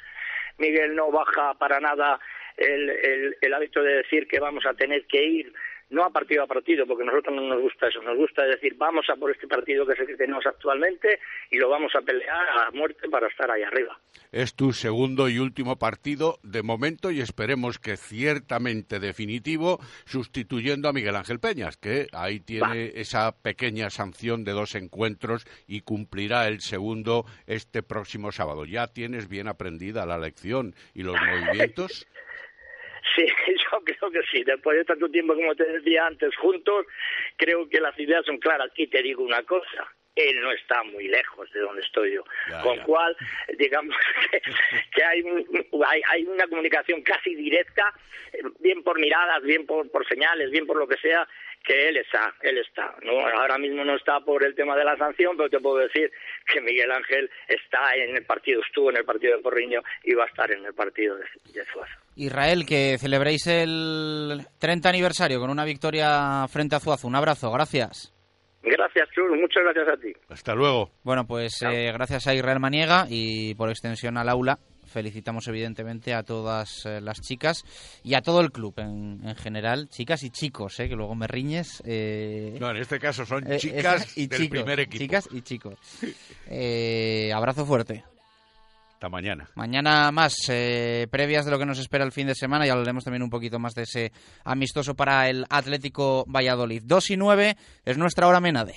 [0.57, 2.19] Miguel no baja para nada
[2.57, 5.53] el hábito de decir que vamos a tener que ir
[5.91, 8.75] no a partido a partido, porque a nosotros no nos gusta eso, nos gusta decir
[8.77, 11.19] vamos a por este partido que es el que tenemos actualmente
[11.51, 13.99] y lo vamos a pelear a muerte para estar ahí arriba.
[14.31, 20.93] Es tu segundo y último partido de momento y esperemos que ciertamente definitivo, sustituyendo a
[20.93, 23.01] Miguel Ángel Peñas, que ahí tiene Va.
[23.01, 28.65] esa pequeña sanción de dos encuentros y cumplirá el segundo este próximo sábado.
[28.65, 32.07] ¿Ya tienes bien aprendida la lección y los movimientos?
[33.17, 33.25] Sí,
[33.73, 34.45] yo creo que sí.
[34.45, 36.87] Después de tanto tiempo, como te decía antes, juntos,
[37.37, 38.71] creo que las ideas son claras.
[38.77, 42.25] Y te digo una cosa, él no está muy lejos de donde estoy yo.
[42.51, 42.85] Ya, Con ya.
[42.85, 43.17] cual,
[43.59, 43.95] digamos
[44.31, 44.41] que,
[44.95, 45.23] que hay,
[45.87, 47.93] hay, hay, una comunicación casi directa,
[48.59, 51.27] bien por miradas, bien por, por señales, bien por lo que sea,
[51.65, 52.95] que él está, él está.
[53.03, 53.13] ¿no?
[53.39, 56.11] Ahora mismo no está por el tema de la sanción, pero te puedo decir
[56.47, 60.25] que Miguel Ángel está en el partido, estuvo en el partido de Porriño y va
[60.25, 61.93] a estar en el partido de, de Suazo.
[62.17, 67.07] Israel, que celebréis el 30 aniversario con una victoria frente a Zuazo.
[67.07, 68.15] Un abrazo, gracias.
[68.63, 69.31] Gracias, Chus.
[69.31, 70.13] Muchas gracias a ti.
[70.29, 70.91] Hasta luego.
[71.05, 74.59] Bueno, pues eh, gracias a Israel Maniega y por extensión al aula.
[74.89, 77.65] Felicitamos evidentemente a todas eh, las chicas
[78.03, 81.27] y a todo el club en, en general, chicas y chicos, eh, que luego me
[81.27, 81.83] riñes.
[81.85, 84.99] Eh, no, en este caso son chicas y del chicos, primer equipo.
[84.99, 85.79] Chicas y chicos.
[86.47, 88.05] Eh, abrazo fuerte.
[88.99, 89.49] Hasta mañana.
[89.55, 93.05] Mañana más, eh, previas de lo que nos espera el fin de semana y hablaremos
[93.05, 94.11] también un poquito más de ese
[94.43, 96.83] amistoso para el Atlético Valladolid.
[96.85, 98.75] 2 y 9 es nuestra hora menade.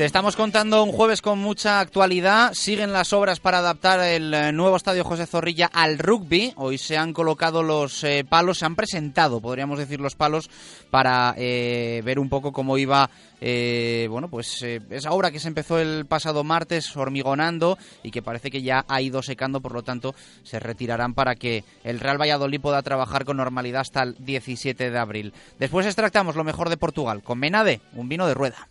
[0.00, 2.54] Te estamos contando un jueves con mucha actualidad.
[2.54, 6.54] Siguen las obras para adaptar el eh, nuevo estadio José Zorrilla al rugby.
[6.56, 10.48] Hoy se han colocado los eh, palos, se han presentado, podríamos decir, los palos
[10.90, 13.10] para eh, ver un poco cómo iba,
[14.08, 18.62] bueno, pues esa obra que se empezó el pasado martes hormigonando y que parece que
[18.62, 22.80] ya ha ido secando, por lo tanto se retirarán para que el Real Valladolid pueda
[22.80, 25.34] trabajar con normalidad hasta el 17 de abril.
[25.58, 28.70] Después extractamos lo mejor de Portugal con Menade, un vino de rueda.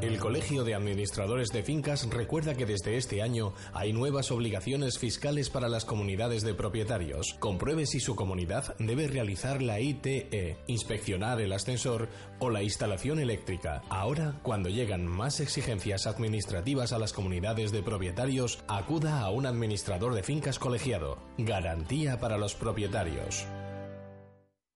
[0.00, 5.50] El Colegio de Administradores de Fincas recuerda que desde este año hay nuevas obligaciones fiscales
[5.50, 7.34] para las comunidades de propietarios.
[7.40, 13.82] Compruebe si su comunidad debe realizar la ITE, inspeccionar el ascensor o la instalación eléctrica.
[13.88, 20.14] Ahora, cuando llegan más exigencias administrativas a las comunidades de propietarios, acuda a un administrador
[20.14, 21.18] de fincas colegiado.
[21.38, 23.48] Garantía para los propietarios.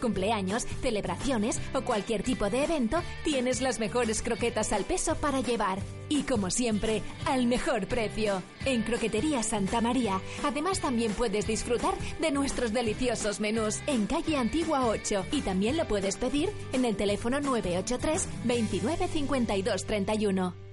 [0.00, 5.78] cumpleaños, celebraciones o cualquier tipo de evento, tienes las mejores croquetas al peso para llevar.
[6.08, 8.42] Y como siempre, al mejor precio.
[8.64, 10.20] En Croquetería Santa María.
[10.42, 15.26] Además, también puedes disfrutar de nuestros deliciosos menús en calle Antigua 8.
[15.30, 20.70] Y también lo puedes pedir en el teléfono 983 29 52 31.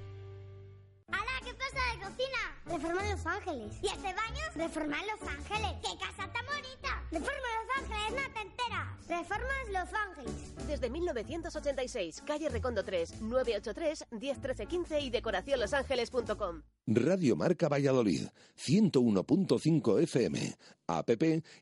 [1.47, 2.57] ¿Qué pasa de cocina?
[2.70, 3.74] Reforma Los Ángeles.
[3.82, 4.43] ¿Y este baño?
[4.55, 5.72] Reforma Los Ángeles.
[5.82, 7.03] ¡Qué casa tan bonita!
[7.11, 8.88] Reforma Los Ángeles, no te enteras.
[9.07, 10.34] Reformas Los Ángeles.
[10.68, 16.63] Desde 1986, calle Recondo 3, 983 101315 y decoracionlosangeles.com.
[16.88, 20.57] Radio Marca Valladolid, 101.5 FM,
[20.88, 21.09] app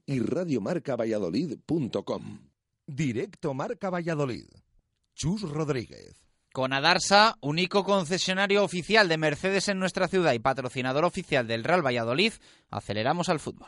[0.05, 2.39] y radiomarcavalladolid.com.
[2.87, 4.45] Directo Marca Valladolid.
[5.13, 6.24] Chus Rodríguez.
[6.55, 11.85] Con Adarsa, único concesionario oficial de Mercedes en nuestra ciudad y patrocinador oficial del Real
[11.85, 12.31] Valladolid,
[12.71, 13.67] aceleramos al fútbol.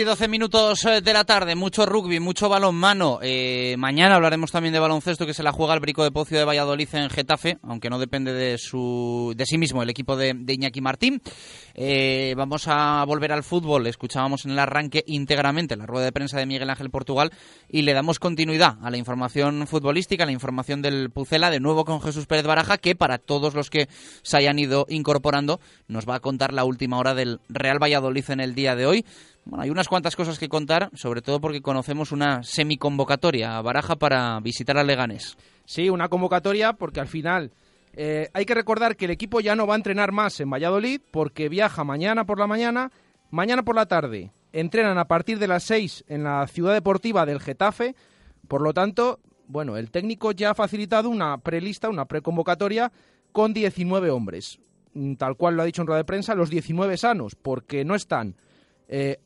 [0.00, 3.18] Y doce minutos eh, de la tarde, mucho rugby, mucho balonmano.
[3.22, 6.44] Eh, mañana hablaremos también de baloncesto que se la juega el Brico de Pocio de
[6.44, 10.80] Valladolid en Getafe, aunque no depende de su de sí mismo el equipo de, Iñaki
[10.80, 11.20] Martín.
[11.74, 13.86] Eh, vamos a volver al fútbol.
[13.86, 17.30] Escuchábamos en el arranque íntegramente la rueda de prensa de Miguel Ángel Portugal
[17.68, 21.84] y le damos continuidad a la información futbolística, a la información del Pucela, de nuevo
[21.84, 23.88] con Jesús Pérez Baraja, que para todos los que
[24.22, 28.40] se hayan ido incorporando nos va a contar la última hora del Real Valladolid en
[28.40, 29.04] el día de hoy.
[29.50, 33.96] Bueno, hay unas cuantas cosas que contar, sobre todo porque conocemos una semiconvocatoria a Baraja
[33.96, 35.36] para visitar a Leganés.
[35.64, 37.50] Sí, una convocatoria porque al final
[37.92, 41.00] eh, hay que recordar que el equipo ya no va a entrenar más en Valladolid
[41.10, 42.92] porque viaja mañana por la mañana,
[43.30, 44.30] mañana por la tarde.
[44.52, 47.96] Entrenan a partir de las 6 en la ciudad deportiva del Getafe.
[48.46, 52.92] Por lo tanto, bueno, el técnico ya ha facilitado una prelista, una preconvocatoria
[53.32, 54.60] con 19 hombres.
[54.94, 57.96] Mm, tal cual lo ha dicho en rueda de prensa, los 19 sanos, porque no
[57.96, 58.36] están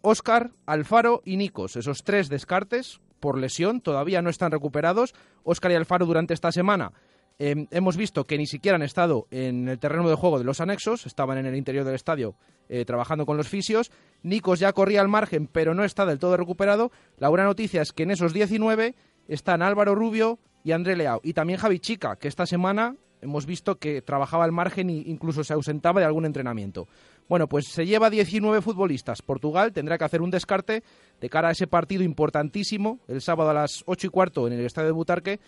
[0.03, 1.77] Oscar, eh, Alfaro y Nikos.
[1.77, 5.15] Esos tres descartes por lesión todavía no están recuperados.
[5.43, 6.93] Oscar y Alfaro durante esta semana
[7.39, 10.61] em, hemos visto que ni siquiera han estado en el terreno de juego de los
[10.61, 12.37] anexos, estaban en el interior del estadio
[12.69, 13.91] eh, trabajando con los fisios.
[14.23, 16.93] Nikos ya corría al margen, pero no está del todo recuperado.
[17.17, 18.95] La buena noticia es que en esos 19
[19.29, 21.21] están Álvaro Rubio y André Leao.
[21.23, 25.43] Y también Javi Chica, que esta semana hemos visto que trabajaba al margen e incluso
[25.43, 26.87] se ausentaba de algún entrenamiento.
[27.29, 29.23] Bueno, pues se lleva 19 futbolistas.
[29.23, 30.83] Portugal tendrá que hacer un descarte
[31.21, 34.65] de cara a ese partido importantísimo el sábado a las 8 y cuarto en el
[34.65, 35.41] estadio de Butarque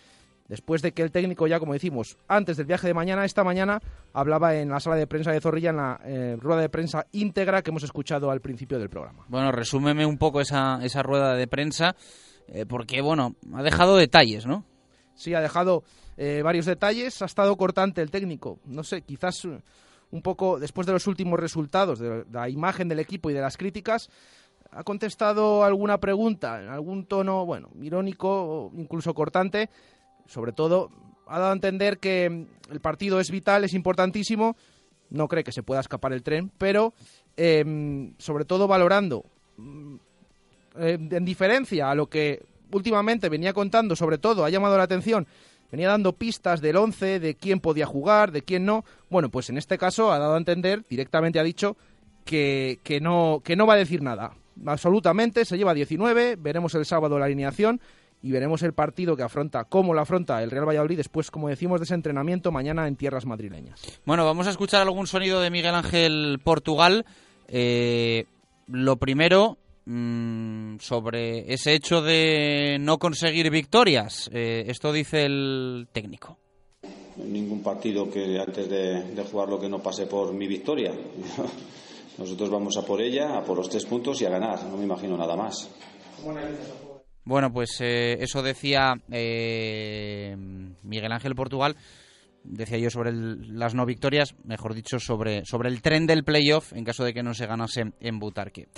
[0.47, 3.79] después de que el técnico ya, como decimos, antes del viaje de mañana, esta mañana,
[4.13, 7.61] hablaba en la sala de prensa de Zorrilla, en la eh, rueda de prensa íntegra
[7.61, 9.25] que hemos escuchado al principio del programa.
[9.27, 11.95] Bueno, resúmeme un poco esa, esa rueda de prensa,
[12.47, 14.63] eh, porque, bueno, ha dejado detalles, ¿no?
[15.15, 15.83] Sí, ha dejado
[16.17, 20.93] eh, varios detalles, ha estado cortante el técnico, no sé, quizás un poco después de
[20.93, 24.09] los últimos resultados, de la imagen del equipo y de las críticas,
[24.71, 29.69] ha contestado alguna pregunta en algún tono, bueno, irónico incluso cortante,
[30.25, 30.91] sobre todo
[31.27, 34.55] ha dado a entender que el partido es vital, es importantísimo,
[35.09, 36.93] no cree que se pueda escapar el tren, pero
[37.35, 39.23] em, sobre todo valorando,
[39.57, 39.95] mm,
[40.75, 45.27] en diferencia a lo que últimamente venía contando, sobre todo ha llamado la atención,
[45.71, 49.57] venía dando pistas del 11, de quién podía jugar, de quién no, bueno, pues en
[49.57, 51.77] este caso ha dado a entender, directamente ha dicho,
[52.25, 54.33] que, que, no, que no va a decir nada.
[54.65, 57.79] Absolutamente, se lleva 19, veremos el sábado la alineación
[58.21, 61.79] y veremos el partido que afronta, cómo lo afronta el Real Valladolid después, como decimos,
[61.79, 63.81] de ese entrenamiento mañana en tierras madrileñas.
[64.05, 67.05] Bueno, vamos a escuchar algún sonido de Miguel Ángel Portugal.
[67.47, 68.25] Eh,
[68.67, 69.57] lo primero,
[70.79, 74.29] sobre ese hecho de no conseguir victorias.
[74.33, 76.37] Eh, esto dice el técnico.
[77.17, 80.91] Ningún partido que antes de, de jugarlo que no pase por mi victoria.
[82.17, 84.63] Nosotros vamos a por ella, a por los tres puntos y a ganar.
[84.65, 85.69] No me imagino nada más.
[87.23, 90.35] Bueno, pues eh, eso decía eh,
[90.83, 91.75] Miguel Ángel Portugal.
[92.43, 96.73] Decía yo sobre el, las no victorias, mejor dicho, sobre, sobre el tren del playoff
[96.73, 98.69] en caso de que no se ganase en Butarque.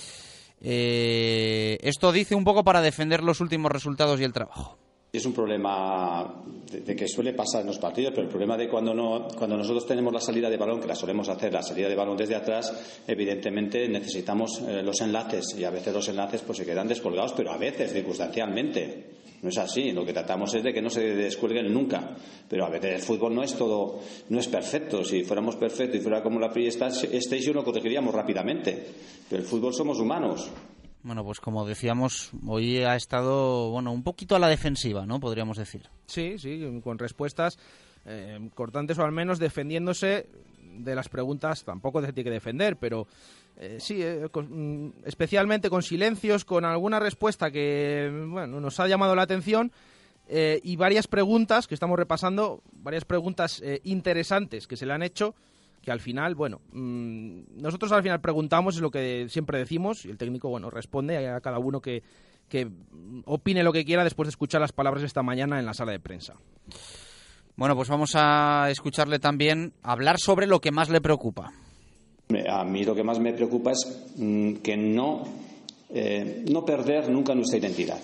[0.62, 4.78] Eh, esto dice un poco para defender los últimos resultados y el trabajo.
[5.12, 8.94] Es un problema de, que suele pasar en los partidos, pero el problema de cuando,
[8.94, 11.96] no, cuando nosotros tenemos la salida de balón, que la solemos hacer, la salida de
[11.96, 16.66] balón desde atrás, evidentemente necesitamos eh, los enlaces y a veces los enlaces pues se
[16.66, 19.19] quedan descolgados, pero a veces circunstancialmente.
[19.42, 22.16] No es así, lo que tratamos es de que no se descuelguen nunca.
[22.48, 24.00] Pero a veces el fútbol no es todo,
[24.30, 25.04] no es perfecto.
[25.04, 28.86] Si fuéramos perfectos y fuera como la PlayStation lo corregiríamos rápidamente.
[29.30, 30.50] Pero el fútbol somos humanos.
[31.02, 35.22] Bueno, pues como decíamos, hoy ha estado, bueno, un poquito a la defensiva, ¿no?
[35.22, 35.84] Podríamos decir.
[36.06, 37.58] Sí, sí, con respuestas
[38.06, 40.28] eh, cortantes o al menos defendiéndose
[40.84, 41.64] de las preguntas.
[41.64, 43.08] Tampoco se tiene que defender, pero
[43.58, 49.16] eh, sí, eh, con, especialmente con silencios, con alguna respuesta que, bueno, nos ha llamado
[49.16, 49.72] la atención.
[50.32, 55.02] Eh, y varias preguntas que estamos repasando, varias preguntas eh, interesantes que se le han
[55.02, 55.34] hecho
[55.82, 60.12] que al final, bueno, mmm, nosotros al final preguntamos, es lo que siempre decimos, y
[60.12, 62.04] el técnico, bueno, responde a cada uno que,
[62.48, 62.70] que
[63.26, 66.00] opine lo que quiera después de escuchar las palabras esta mañana en la sala de
[66.00, 66.36] prensa.
[67.60, 71.52] Bueno, pues vamos a escucharle también hablar sobre lo que más le preocupa.
[72.50, 75.26] A mí lo que más me preocupa es mmm, que no,
[75.90, 78.00] eh, no perder nunca nuestra identidad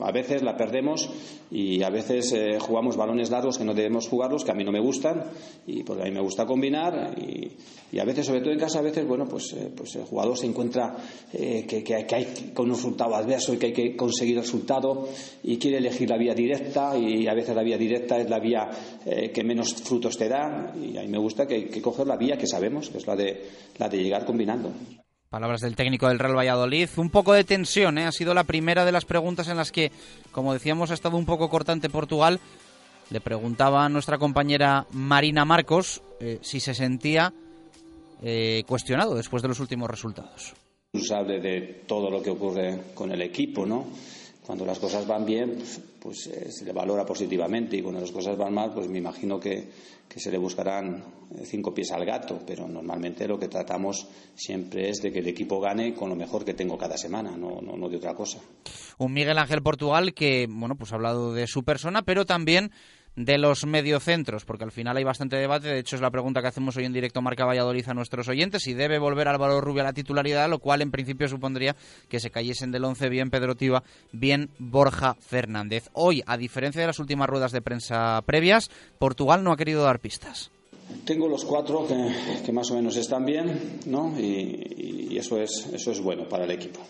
[0.00, 1.10] a veces la perdemos
[1.50, 4.72] y a veces eh, jugamos balones largos que no debemos jugarlos, que a mí no
[4.72, 5.22] me gustan,
[5.66, 7.52] y porque a mí me gusta combinar, y,
[7.94, 10.38] y a veces, sobre todo en casa, a veces, bueno, pues, eh, pues el jugador
[10.38, 10.96] se encuentra
[11.32, 15.08] eh, que, que, que, hay con un resultado adverso y que hay que conseguir resultado
[15.42, 18.70] y quiere elegir la vía directa, y a veces la vía directa es la vía
[19.04, 22.38] que menos frutos te da, y a mí me gusta que, que coger la vía
[22.38, 23.42] que sabemos, que es la de,
[23.78, 24.72] la de llegar combinando.
[25.32, 26.90] Palabras del técnico del Real Valladolid.
[26.98, 28.04] Un poco de tensión, ¿eh?
[28.04, 29.90] ha sido la primera de las preguntas en las que,
[30.30, 32.38] como decíamos, ha estado un poco cortante Portugal.
[33.08, 37.32] Le preguntaba a nuestra compañera Marina Marcos eh, si se sentía
[38.22, 40.52] eh, cuestionado después de los últimos resultados.
[41.02, 43.86] Sabe de todo lo que ocurre con el equipo, ¿no?
[44.44, 45.62] Cuando las cosas van bien,
[46.02, 49.38] pues eh, se le valora positivamente y cuando las cosas van mal, pues me imagino
[49.38, 49.68] que,
[50.08, 51.04] que se le buscarán
[51.44, 55.60] cinco pies al gato, pero normalmente lo que tratamos siempre es de que el equipo
[55.60, 58.40] gane con lo mejor que tengo cada semana, no, no, no de otra cosa.
[58.98, 62.72] Un Miguel Ángel Portugal que, bueno, pues ha hablado de su persona, pero también
[63.16, 65.68] de los mediocentros, porque al final hay bastante debate.
[65.68, 68.62] De hecho, es la pregunta que hacemos hoy en directo Marca Valladolid a nuestros oyentes:
[68.62, 71.76] si debe volver Álvaro Rubio a la titularidad, lo cual en principio supondría
[72.08, 73.82] que se cayesen del 11 bien Pedro Tiva,
[74.12, 75.90] bien Borja Fernández.
[75.92, 80.00] Hoy, a diferencia de las últimas ruedas de prensa previas, Portugal no ha querido dar
[80.00, 80.50] pistas.
[81.04, 84.18] Tengo los cuatro que, más o menos están bien, ¿no?
[84.18, 86.80] Y, y eso, es, eso es bueno para el equipo.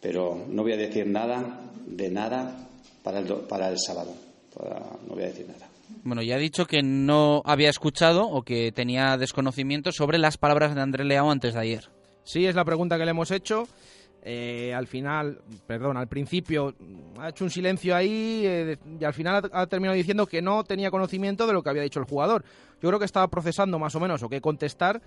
[0.00, 2.68] Pero no voy a decir nada de nada
[3.02, 5.68] para el, para el sábado para, no voy a decir nada.
[6.02, 10.74] Bueno, ya ha dicho que no había escuchado o que tenía desconocimiento sobre las palabras
[10.74, 11.90] de André Leao antes de ayer.
[12.24, 13.66] Sí, es la pregunta que le hemos hecho.
[14.22, 16.74] Eh, al final, perdón, al principio
[17.18, 20.62] ha hecho un silencio ahí eh, y al final ha, ha, terminado diciendo que no
[20.62, 22.44] tenía conocimiento de lo que había dicho el jugador.
[22.82, 25.00] Yo creo que estaba procesando más o menos o que contestar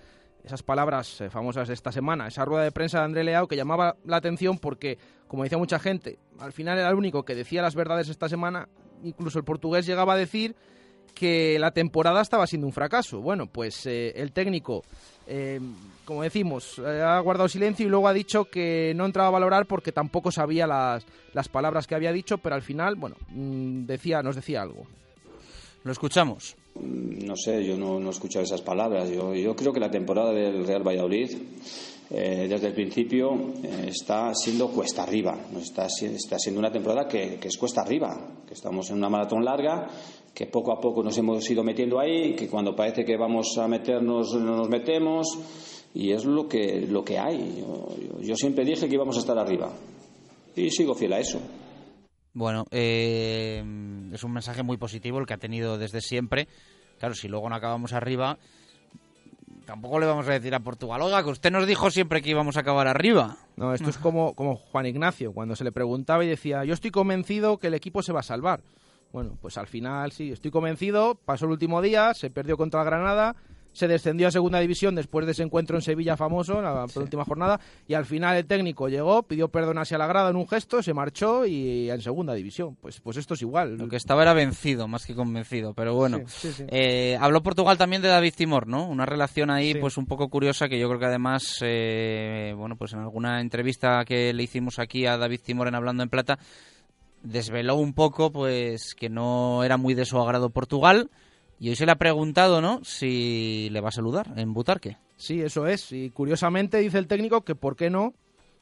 [0.44, 3.56] esas palabras eh, famosas de esta semana, esa rueda de prensa de André Leao que
[3.56, 7.62] llamaba la atención porque, como decía mucha gente, al final era el único que decía
[7.62, 8.68] las verdades esta semana
[9.04, 10.54] incluso el portugués llegaba a decir
[11.14, 13.20] que la temporada estaba siendo un fracaso.
[13.20, 14.82] Bueno, pues eh, el técnico,
[15.28, 15.60] eh,
[16.04, 19.66] como decimos, eh, ha guardado silencio y luego ha dicho que no entraba a valorar
[19.66, 24.22] porque tampoco sabía las, las palabras que había dicho, pero al final, bueno, mm, decía,
[24.22, 24.86] nos decía algo.
[25.84, 26.56] Lo escuchamos.
[26.74, 29.08] Mm, No sé, yo no, no he escuchado esas palabras.
[29.10, 31.30] Yo, yo creo que la temporada del Real Valladolid,
[32.16, 35.36] eh, desde el principio, eh, está siendo cuesta arriba.
[35.60, 38.16] Está, está siendo una temporada que, que es cuesta arriba,
[38.46, 39.88] que estamos en una maratón larga,
[40.34, 43.68] que poco a poco nos hemos ido metiendo ahí, que cuando parece que vamos a
[43.68, 45.26] meternos no nos metemos,
[45.94, 47.56] y es lo que, lo que hay.
[47.60, 49.70] Yo, yo- yo siempre dije que íbamos a estar arriba,
[50.56, 51.40] y sigo fiel a eso.
[52.32, 53.62] Bueno, eh,
[54.12, 56.48] es un mensaje muy positivo el que ha tenido desde siempre.
[56.98, 58.38] Claro, si luego no acabamos arriba,
[59.64, 62.56] tampoco le vamos a decir a Portugal, oiga, que usted nos dijo siempre que íbamos
[62.56, 63.36] a acabar arriba.
[63.56, 66.90] No, esto es como, como Juan Ignacio, cuando se le preguntaba y decía, yo estoy
[66.90, 68.60] convencido que el equipo se va a salvar.
[69.12, 73.36] Bueno, pues al final sí, estoy convencido, pasó el último día, se perdió contra Granada,
[73.74, 77.60] se descendió a segunda división después de ese encuentro en Sevilla famoso, la última jornada,
[77.86, 80.94] y al final el técnico llegó, pidió perdón hacia la grada en un gesto, se
[80.94, 82.76] marchó y en segunda división.
[82.80, 83.76] Pues, pues esto es igual.
[83.76, 86.20] Lo que estaba era vencido, más que convencido, pero bueno.
[86.26, 86.64] Sí, sí, sí.
[86.68, 88.86] Eh, habló Portugal también de David Timor, ¿no?
[88.86, 92.92] Una relación ahí, pues un poco curiosa, que yo creo que además, eh, bueno, pues
[92.92, 96.38] en alguna entrevista que le hicimos aquí a David Timor en Hablando en Plata,
[97.24, 101.10] desveló un poco, pues, que no era muy de su agrado Portugal.
[101.64, 102.84] Y hoy se le ha preguntado, ¿no?
[102.84, 104.98] Si le va a saludar en Butarque.
[105.16, 105.92] Sí, eso es.
[105.92, 108.12] Y curiosamente dice el técnico que por qué no.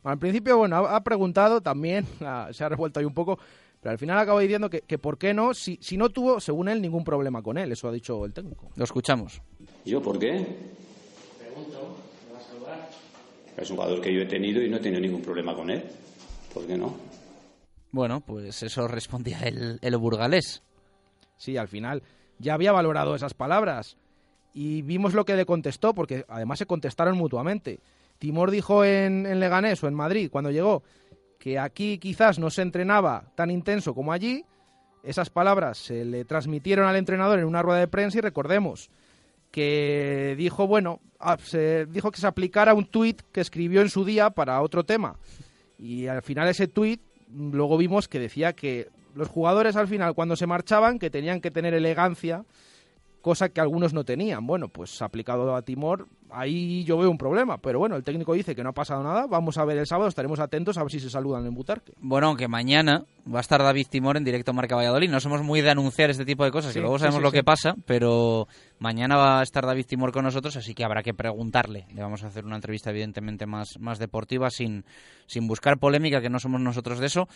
[0.04, 3.40] Al principio, bueno, ha, ha preguntado también, ah, se ha revuelto ahí un poco,
[3.80, 6.68] pero al final acaba diciendo que, que por qué no, si, si no tuvo, según
[6.68, 7.72] él, ningún problema con él.
[7.72, 8.70] Eso ha dicho el técnico.
[8.76, 9.42] Lo escuchamos.
[9.84, 10.46] ¿Yo por qué?
[11.40, 11.96] Pregunto,
[12.28, 12.88] ¿me va a saludar?
[13.56, 15.82] Es un jugador que yo he tenido y no he tenido ningún problema con él.
[16.54, 16.94] ¿Por qué no?
[17.90, 20.62] Bueno, pues eso respondía el, el burgalés.
[21.36, 22.04] Sí, al final
[22.42, 23.96] ya había valorado esas palabras
[24.52, 27.80] y vimos lo que le contestó, porque además se contestaron mutuamente.
[28.18, 30.82] Timor dijo en, Leganés o en Madrid cuando llegó
[31.38, 34.44] que aquí quizás no se entrenaba tan intenso como allí.
[35.02, 38.90] Esas palabras se le transmitieron al entrenador en una rueda de prensa y recordemos
[39.50, 41.00] que dijo, bueno,
[41.42, 45.16] se dijo que se aplicara un tuit que escribió en su día para otro tema.
[45.78, 47.00] Y al final ese tuit
[47.34, 51.50] luego vimos que decía que los jugadores al final cuando se marchaban que tenían que
[51.50, 52.44] tener elegancia,
[53.22, 54.46] cosa que algunos no tenían.
[54.46, 58.54] Bueno, pues aplicado a Timor, ahí yo veo un problema, pero bueno, el técnico dice
[58.54, 61.00] que no ha pasado nada, vamos a ver el sábado, estaremos atentos a ver si
[61.00, 61.92] se saludan en Butarque.
[62.00, 65.08] Bueno, aunque mañana va a estar David Timor en directo Marca Valladolid.
[65.08, 67.32] No somos muy de anunciar este tipo de cosas, Sí, que luego sabemos sí, lo
[67.32, 68.48] que pasa, pero
[68.78, 71.86] mañana va a estar David Timor con nosotros, así que habrá que preguntarle.
[71.94, 74.84] Le vamos a hacer una entrevista evidentemente más, más deportiva, sin,
[75.26, 77.28] sin buscar polémica, que no somos nosotros de eso,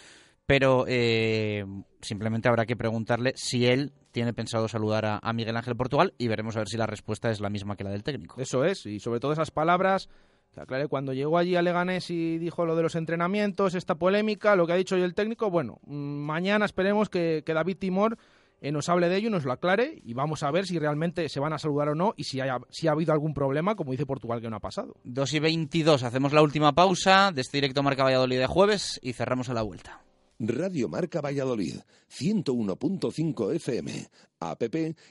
[0.47, 1.65] pero eh,
[2.01, 6.29] simplemente habrá que preguntarle si él tiene pensado saludar a, a Miguel Ángel Portugal y
[6.29, 8.41] veremos a ver si la respuesta es la misma que la del técnico.
[8.41, 10.09] Eso es, y sobre todo esas palabras,
[10.53, 14.57] que aclaré, cuando llegó allí a Leganés y dijo lo de los entrenamientos, esta polémica,
[14.57, 18.17] lo que ha dicho hoy el técnico, bueno, mm, mañana esperemos que, que David Timor
[18.61, 21.29] eh, nos hable de ello y nos lo aclare y vamos a ver si realmente
[21.29, 23.93] se van a saludar o no y si, haya, si ha habido algún problema, como
[23.93, 24.95] dice Portugal, que no ha pasado.
[25.05, 29.13] 2 y 22, hacemos la última pausa de este directo Marca Valladolid de jueves y
[29.13, 30.06] cerramos a la vuelta.
[30.39, 31.81] Radio Marca Valladolid,
[32.11, 34.09] 101.5 FM,
[34.41, 34.63] app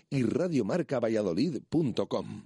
[0.09, 2.43] y radiomarcavalladolid.com.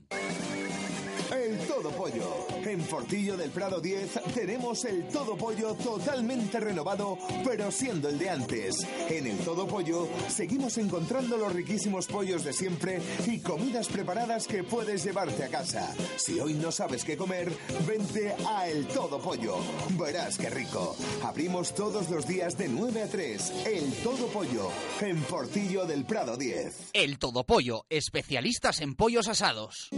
[1.31, 2.38] El Todo Pollo.
[2.69, 8.29] En Fortillo del Prado 10 tenemos el Todo Pollo totalmente renovado, pero siendo el de
[8.29, 8.87] antes.
[9.09, 14.63] En el Todo Pollo seguimos encontrando los riquísimos pollos de siempre y comidas preparadas que
[14.63, 15.95] puedes llevarte a casa.
[16.17, 17.51] Si hoy no sabes qué comer,
[17.87, 19.55] vente a El Todo Pollo.
[19.99, 20.95] Verás qué rico.
[21.23, 23.65] Abrimos todos los días de 9 a 3.
[23.65, 24.69] El Todo Pollo.
[25.01, 26.91] En Fortillo del Prado 10.
[26.93, 29.89] El Todo Pollo, especialistas en pollos asados.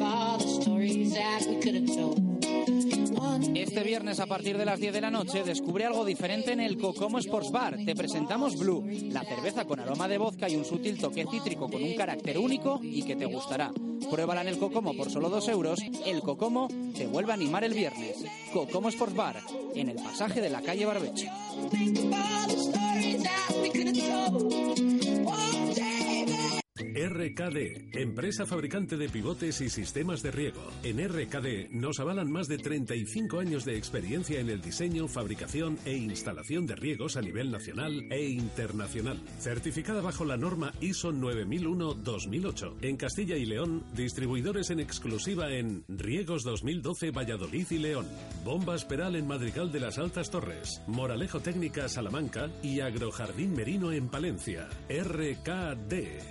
[3.55, 6.77] Este viernes a partir de las 10 de la noche descubre algo diferente en el
[6.77, 7.77] Cocomo Sports Bar.
[7.83, 11.83] Te presentamos Blue, la cerveza con aroma de vodka y un sutil toque cítrico con
[11.83, 13.71] un carácter único y que te gustará.
[14.09, 15.79] Pruébala en el Cocomo por solo 2 euros.
[16.05, 18.23] El Cocomo te vuelve a animar el viernes.
[18.53, 19.37] Cocomo Sports Bar,
[19.75, 21.27] en el pasaje de la calle Barbecho.
[26.81, 30.61] RKD, empresa fabricante de pivotes y sistemas de riego.
[30.83, 35.95] En RKD nos avalan más de 35 años de experiencia en el diseño, fabricación e
[35.95, 39.19] instalación de riegos a nivel nacional e internacional.
[39.39, 42.75] Certificada bajo la norma ISO 9001-2008.
[42.81, 48.07] En Castilla y León, distribuidores en exclusiva en Riegos 2012 Valladolid y León.
[48.43, 50.81] Bombas Peral en Madrigal de las Altas Torres.
[50.87, 54.67] Moralejo Técnica Salamanca y Agrojardín Merino en Palencia.
[54.89, 56.30] RKD.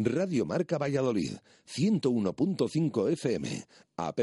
[0.00, 1.32] Radio Marca Valladolid,
[1.66, 3.64] 101.5 FM,
[3.96, 4.20] app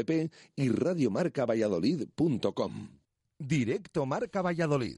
[0.56, 2.88] y radiomarcavalladolid.com.
[3.38, 4.96] Directo Marca Valladolid.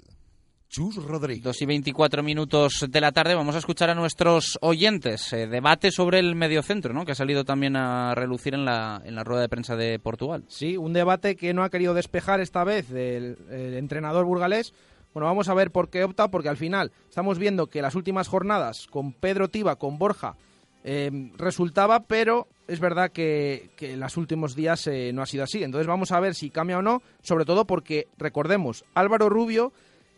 [0.68, 1.42] Chus Rodríguez.
[1.42, 5.32] Dos y 24 minutos de la tarde vamos a escuchar a nuestros oyentes.
[5.32, 7.04] Eh, debate sobre el mediocentro, ¿no?
[7.04, 10.44] Que ha salido también a relucir en la, en la rueda de prensa de Portugal.
[10.46, 14.72] Sí, un debate que no ha querido despejar esta vez el, el entrenador burgalés.
[15.12, 18.28] Bueno, vamos a ver por qué opta, porque al final estamos viendo que las últimas
[18.28, 20.36] jornadas con Pedro Tiba, con Borja,
[20.84, 25.62] eh, resultaba, pero es verdad que, en los últimos días eh, no ha sido así.
[25.62, 29.72] Entonces vamos a ver si cambia o no, sobre todo porque, recordemos, Álvaro Rubio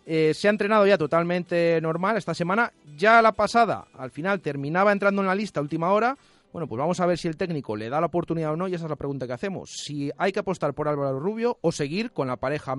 [0.06, 2.72] eh, se ha entrenado ya totalmente normal esta semana.
[2.96, 6.16] Ya la pasada, al final, terminaba entrando en la lista a última hora.
[6.52, 8.74] Bueno, pues vamos a ver si el técnico le da la oportunidad o no, y
[8.74, 9.70] esa es la pregunta que hacemos.
[9.70, 12.74] Si hay que apostar por Álvaro Rubio o seguir con la pareja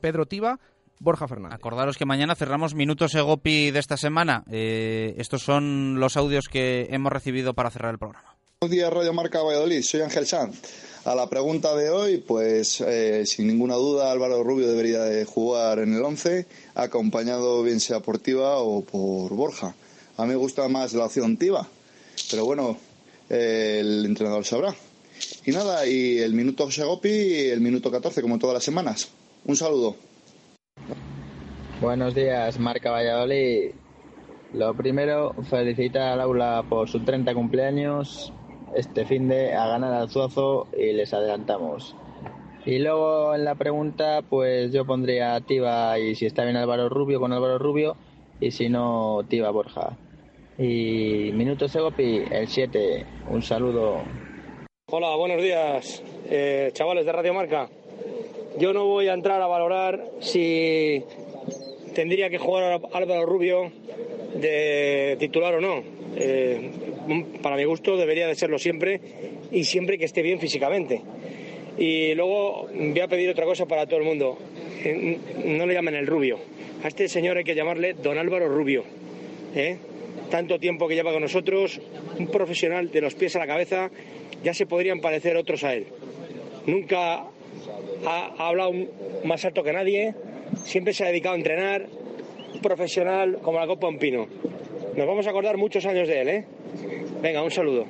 [0.00, 0.60] Pedro Tiba,
[0.98, 1.54] Borja Fernández.
[1.56, 4.44] Acordaros que mañana cerramos Minutos Egopi de esta semana.
[4.50, 8.36] Eh, estos son los audios que hemos recibido para cerrar el programa.
[8.60, 9.82] Buenos días, Radio Marca Valladolid.
[9.82, 10.62] Soy Ángel Sanz.
[11.04, 15.78] A la pregunta de hoy, pues eh, sin ninguna duda Álvaro Rubio debería de jugar
[15.78, 19.76] en el 11, acompañado bien sea por Tiva o por Borja.
[20.16, 21.68] A mí me gusta más la opción Tiva,
[22.30, 22.76] pero bueno,
[23.30, 24.74] eh, el entrenador sabrá.
[25.44, 29.08] Y nada, y el minuto Segopi y el minuto 14, como todas las semanas.
[29.44, 29.96] Un saludo.
[31.80, 33.72] Buenos días, Marca Valladolid.
[34.54, 38.32] Lo primero, felicitar al aula por su 30 cumpleaños.
[38.74, 41.94] Este fin de a ganar al Zuazo y les adelantamos.
[42.64, 47.20] Y luego en la pregunta, pues yo pondría Tiba y si está bien Álvaro Rubio
[47.20, 47.96] con Álvaro Rubio
[48.40, 49.98] y si no, Tiba Borja.
[50.56, 53.06] Y Minuto Segopi, el 7.
[53.28, 54.00] Un saludo.
[54.90, 57.68] Hola, buenos días, eh, chavales de Radio Marca.
[58.58, 61.04] Yo no voy a entrar a valorar si
[61.96, 63.72] tendría que jugar Álvaro Rubio
[64.34, 65.82] de titular o no.
[66.14, 66.70] Eh,
[67.40, 69.00] para mi gusto debería de serlo siempre
[69.50, 71.00] y siempre que esté bien físicamente.
[71.78, 74.36] Y luego voy a pedir otra cosa para todo el mundo.
[74.84, 76.38] Eh, no le llamen el Rubio.
[76.84, 78.84] A este señor hay que llamarle Don Álvaro Rubio.
[79.54, 79.78] ¿eh?
[80.30, 81.80] Tanto tiempo que lleva con nosotros,
[82.18, 83.90] un profesional de los pies a la cabeza,
[84.44, 85.86] ya se podrían parecer otros a él.
[86.66, 87.24] Nunca
[88.04, 88.72] ha hablado
[89.24, 90.14] más alto que nadie,
[90.64, 91.86] siempre se ha dedicado a entrenar,
[92.62, 94.26] profesional como la Copa pino.
[94.96, 96.44] Nos vamos a acordar muchos años de él, ¿eh?
[97.22, 97.84] Venga, un saludo.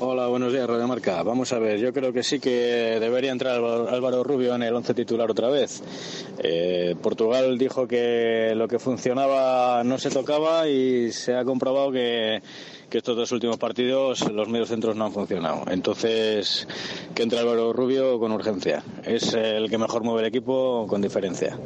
[0.00, 1.24] Hola, buenos días, Radio Marca.
[1.24, 4.94] Vamos a ver, yo creo que sí que debería entrar Álvaro Rubio en el once
[4.94, 5.82] titular otra vez.
[6.38, 12.40] Eh, Portugal dijo que lo que funcionaba no se tocaba y se ha comprobado que
[12.88, 15.64] que estos dos últimos partidos los medios centros no han funcionado.
[15.70, 16.66] Entonces,
[17.14, 18.82] que entre Álvaro Rubio con urgencia.
[19.04, 21.58] Es el que mejor mueve el equipo con diferencia.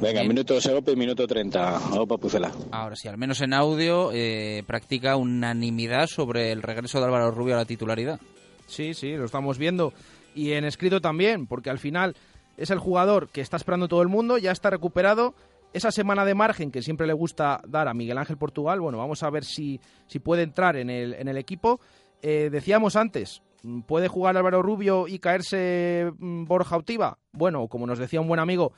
[0.00, 1.98] Venga, minuto Segope y minuto 30.
[1.98, 2.52] Opa Pucela.
[2.70, 7.54] Ahora sí, al menos en audio eh, practica unanimidad sobre el regreso de Álvaro Rubio
[7.54, 8.20] a la titularidad.
[8.66, 9.92] Sí, sí, lo estamos viendo.
[10.34, 12.14] Y en escrito también, porque al final
[12.56, 15.34] es el jugador que está esperando todo el mundo, ya está recuperado
[15.72, 19.22] esa semana de margen que siempre le gusta dar a Miguel Ángel Portugal, bueno, vamos
[19.22, 21.80] a ver si, si puede entrar en el, en el equipo.
[22.22, 23.42] Eh, decíamos antes,
[23.86, 27.18] ¿puede jugar Álvaro Rubio y caerse mm, Borja Otiva?
[27.32, 28.72] Bueno, como nos decía un buen amigo,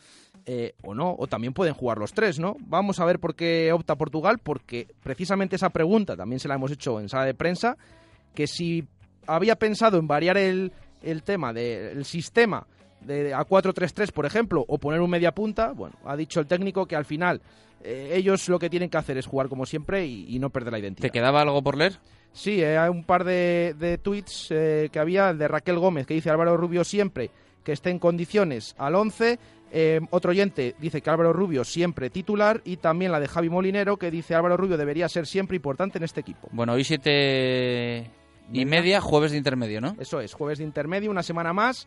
[0.46, 2.56] eh, o no, o también pueden jugar los tres, ¿no?
[2.60, 6.72] Vamos a ver por qué opta Portugal, porque precisamente esa pregunta también se la hemos
[6.72, 7.76] hecho en sala de prensa,
[8.34, 8.86] que si
[9.26, 10.72] había pensado en variar el,
[11.02, 12.66] el tema del sistema
[13.02, 16.86] de, a 4-3-3, por ejemplo, o poner un media punta, bueno, ha dicho el técnico
[16.86, 17.40] que al final
[17.82, 20.78] eh, ellos lo que tienen que hacer es jugar como siempre y, no perder la
[20.78, 21.08] identidad.
[21.08, 21.98] ¿Te quedaba algo por leer?
[22.32, 26.14] Sí, eh, hay un par de, de tweets eh, que había, de Raquel Gómez, que
[26.14, 27.30] dice Álvaro Rubio siempre
[27.64, 29.38] que esté en condiciones al 11.
[30.10, 34.10] otro oyente dice que Álvaro Rubio siempre titular y también la de Javi Molinero que
[34.10, 36.48] dice Álvaro Rubio debería ser siempre importante en este equipo.
[36.52, 38.10] Bueno, hoy si te
[38.52, 39.96] y media, jueves de intermedio, ¿no?
[39.98, 41.86] Eso es, jueves de intermedio, una semana más.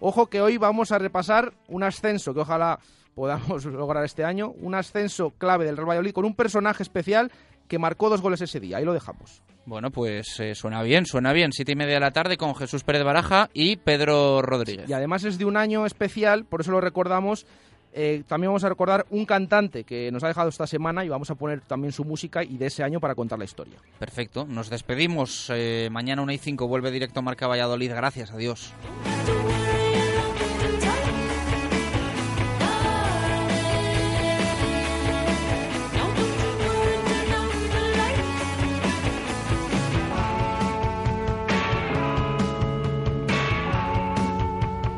[0.00, 2.78] Ojo que hoy vamos a repasar un ascenso que ojalá
[3.14, 7.32] podamos lograr este año, un ascenso clave del Real Valladolid con un personaje especial
[7.66, 8.78] que marcó dos goles ese día.
[8.78, 9.42] Ahí lo dejamos.
[9.66, 11.52] Bueno, pues eh, suena bien, suena bien.
[11.52, 14.88] Siete y media de la tarde con Jesús Pérez Baraja y Pedro Rodríguez.
[14.88, 17.44] Y además es de un año especial, por eso lo recordamos.
[17.92, 21.30] Eh, también vamos a recordar un cantante que nos ha dejado esta semana y vamos
[21.30, 23.78] a poner también su música y de ese año para contar la historia.
[23.98, 25.50] Perfecto, nos despedimos.
[25.54, 27.90] Eh, mañana 1 y 5 vuelve directo Marca Valladolid.
[27.90, 28.72] Gracias, adiós.